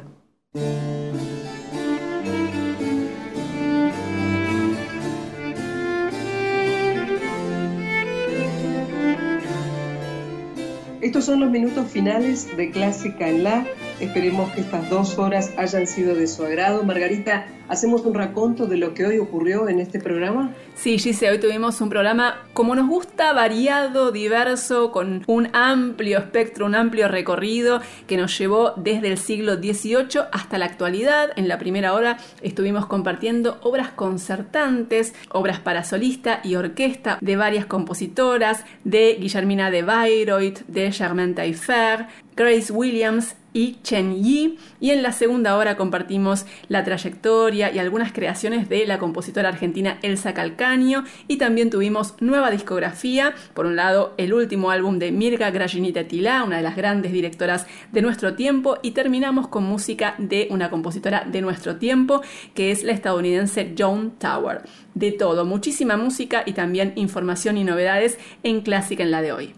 Estos 11.00 11.24
son 11.24 11.40
los 11.40 11.50
minutos 11.50 11.90
finales 11.90 12.56
de 12.56 12.70
Clásica 12.70 13.28
en 13.28 13.42
La. 13.42 13.66
Esperemos 13.98 14.52
que 14.52 14.60
estas 14.60 14.88
dos 14.88 15.18
horas 15.18 15.50
hayan 15.56 15.88
sido 15.88 16.14
de 16.14 16.28
su 16.28 16.44
agrado. 16.44 16.84
Margarita, 16.84 17.48
¿hacemos 17.72 18.04
un 18.04 18.12
raconto 18.12 18.66
de 18.66 18.76
lo 18.76 18.92
que 18.92 19.06
hoy 19.06 19.18
ocurrió 19.18 19.66
en 19.66 19.80
este 19.80 19.98
programa? 19.98 20.54
Sí, 20.74 20.98
Gise, 20.98 21.30
hoy 21.30 21.40
tuvimos 21.40 21.80
un 21.80 21.88
programa 21.88 22.42
como 22.52 22.74
nos 22.74 22.86
gusta, 22.86 23.32
variado, 23.32 24.12
diverso, 24.12 24.92
con 24.92 25.24
un 25.26 25.48
amplio 25.54 26.18
espectro, 26.18 26.66
un 26.66 26.74
amplio 26.74 27.08
recorrido 27.08 27.80
que 28.06 28.18
nos 28.18 28.36
llevó 28.36 28.74
desde 28.76 29.08
el 29.08 29.16
siglo 29.16 29.54
XVIII 29.54 30.24
hasta 30.32 30.58
la 30.58 30.66
actualidad. 30.66 31.30
En 31.36 31.48
la 31.48 31.58
primera 31.58 31.94
hora 31.94 32.18
estuvimos 32.42 32.84
compartiendo 32.84 33.58
obras 33.62 33.88
concertantes, 33.92 35.14
obras 35.30 35.58
para 35.58 35.82
solista 35.82 36.40
y 36.44 36.56
orquesta 36.56 37.16
de 37.22 37.36
varias 37.36 37.64
compositoras, 37.64 38.66
de 38.84 39.16
Guillermina 39.18 39.70
de 39.70 39.82
Bayreuth, 39.82 40.66
de 40.66 40.92
Germaine 40.92 41.32
Taillefer, 41.32 42.06
Grace 42.36 42.70
Williams 42.70 43.34
y 43.52 43.78
Chen 43.82 44.22
Yi. 44.22 44.58
Y 44.80 44.90
en 44.90 45.02
la 45.02 45.12
segunda 45.12 45.56
hora 45.56 45.76
compartimos 45.76 46.46
la 46.68 46.84
trayectoria 46.84 47.61
y 47.70 47.78
algunas 47.78 48.12
creaciones 48.12 48.68
de 48.68 48.86
la 48.86 48.98
compositora 48.98 49.50
argentina 49.50 49.98
Elsa 50.02 50.32
Calcaño. 50.32 51.04
Y 51.28 51.36
también 51.36 51.68
tuvimos 51.68 52.14
nueva 52.20 52.50
discografía. 52.50 53.34
Por 53.54 53.66
un 53.66 53.76
lado, 53.76 54.14
el 54.16 54.32
último 54.32 54.70
álbum 54.70 54.98
de 54.98 55.12
Mirga 55.12 55.50
Grajinita 55.50 56.04
Tila, 56.04 56.44
una 56.44 56.56
de 56.56 56.62
las 56.62 56.76
grandes 56.76 57.12
directoras 57.12 57.66
de 57.92 58.02
nuestro 58.02 58.34
tiempo. 58.34 58.78
Y 58.82 58.92
terminamos 58.92 59.48
con 59.48 59.64
música 59.64 60.14
de 60.18 60.48
una 60.50 60.70
compositora 60.70 61.26
de 61.30 61.42
nuestro 61.42 61.76
tiempo, 61.76 62.22
que 62.54 62.70
es 62.70 62.82
la 62.84 62.92
estadounidense 62.92 63.74
Joan 63.78 64.12
Tower. 64.12 64.62
De 64.94 65.12
todo, 65.12 65.44
muchísima 65.44 65.96
música 65.96 66.42
y 66.46 66.52
también 66.52 66.92
información 66.96 67.58
y 67.58 67.64
novedades 67.64 68.18
en 68.42 68.62
Clásica 68.62 69.02
en 69.02 69.10
la 69.10 69.22
de 69.22 69.32
hoy. 69.32 69.54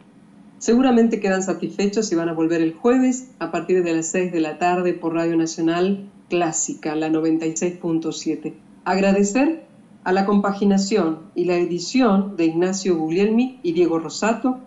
Seguramente 0.59 1.21
quedan 1.21 1.43
satisfechos 1.43 2.11
y 2.11 2.15
van 2.15 2.31
a 2.31 2.33
volver 2.33 2.63
el 2.63 2.73
jueves 2.73 3.29
a 3.39 3.53
partir 3.53 3.85
de 3.85 3.95
las 3.95 4.07
6 4.07 4.33
de 4.33 4.41
la 4.41 4.59
tarde 4.59 4.95
por 4.95 5.13
Radio 5.13 5.37
Nacional 5.37 6.09
Clásica, 6.29 6.95
la 6.95 7.09
96.7. 7.09 8.55
Agradecer 8.85 9.65
a 10.05 10.13
la 10.13 10.27
compaginación 10.27 11.21
y 11.35 11.45
la 11.45 11.57
edición 11.57 12.37
de 12.37 12.47
Ignacio 12.47 12.97
Guglielmi 12.97 13.59
y 13.63 13.73
Diego 13.73 13.99
Rosato, 13.99 14.59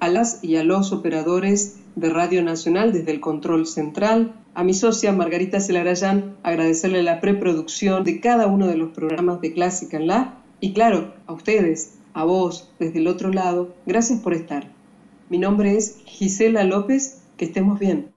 a 0.00 0.08
las 0.08 0.42
y 0.42 0.56
a 0.56 0.64
los 0.64 0.92
operadores 0.92 1.78
de 1.94 2.10
Radio 2.10 2.42
Nacional 2.42 2.92
desde 2.92 3.12
el 3.12 3.20
control 3.20 3.66
central, 3.66 4.34
a 4.54 4.64
mi 4.64 4.74
socia 4.74 5.12
Margarita 5.12 5.60
Celarayán, 5.60 6.36
agradecerle 6.42 7.02
la 7.02 7.20
preproducción 7.20 8.02
de 8.04 8.20
cada 8.20 8.46
uno 8.46 8.66
de 8.66 8.76
los 8.76 8.90
programas 8.90 9.40
de 9.40 9.52
Clásica 9.52 9.96
en 9.96 10.06
la, 10.06 10.38
y 10.60 10.72
claro, 10.72 11.14
a 11.26 11.32
ustedes, 11.32 11.94
a 12.14 12.24
vos 12.24 12.70
desde 12.78 12.98
el 12.98 13.08
otro 13.08 13.30
lado, 13.30 13.74
gracias 13.86 14.20
por 14.20 14.34
estar. 14.34 14.70
Mi 15.28 15.38
nombre 15.38 15.76
es 15.76 15.98
Gisela 16.04 16.64
López, 16.64 17.22
que 17.36 17.46
estemos 17.46 17.78
bien. 17.78 18.11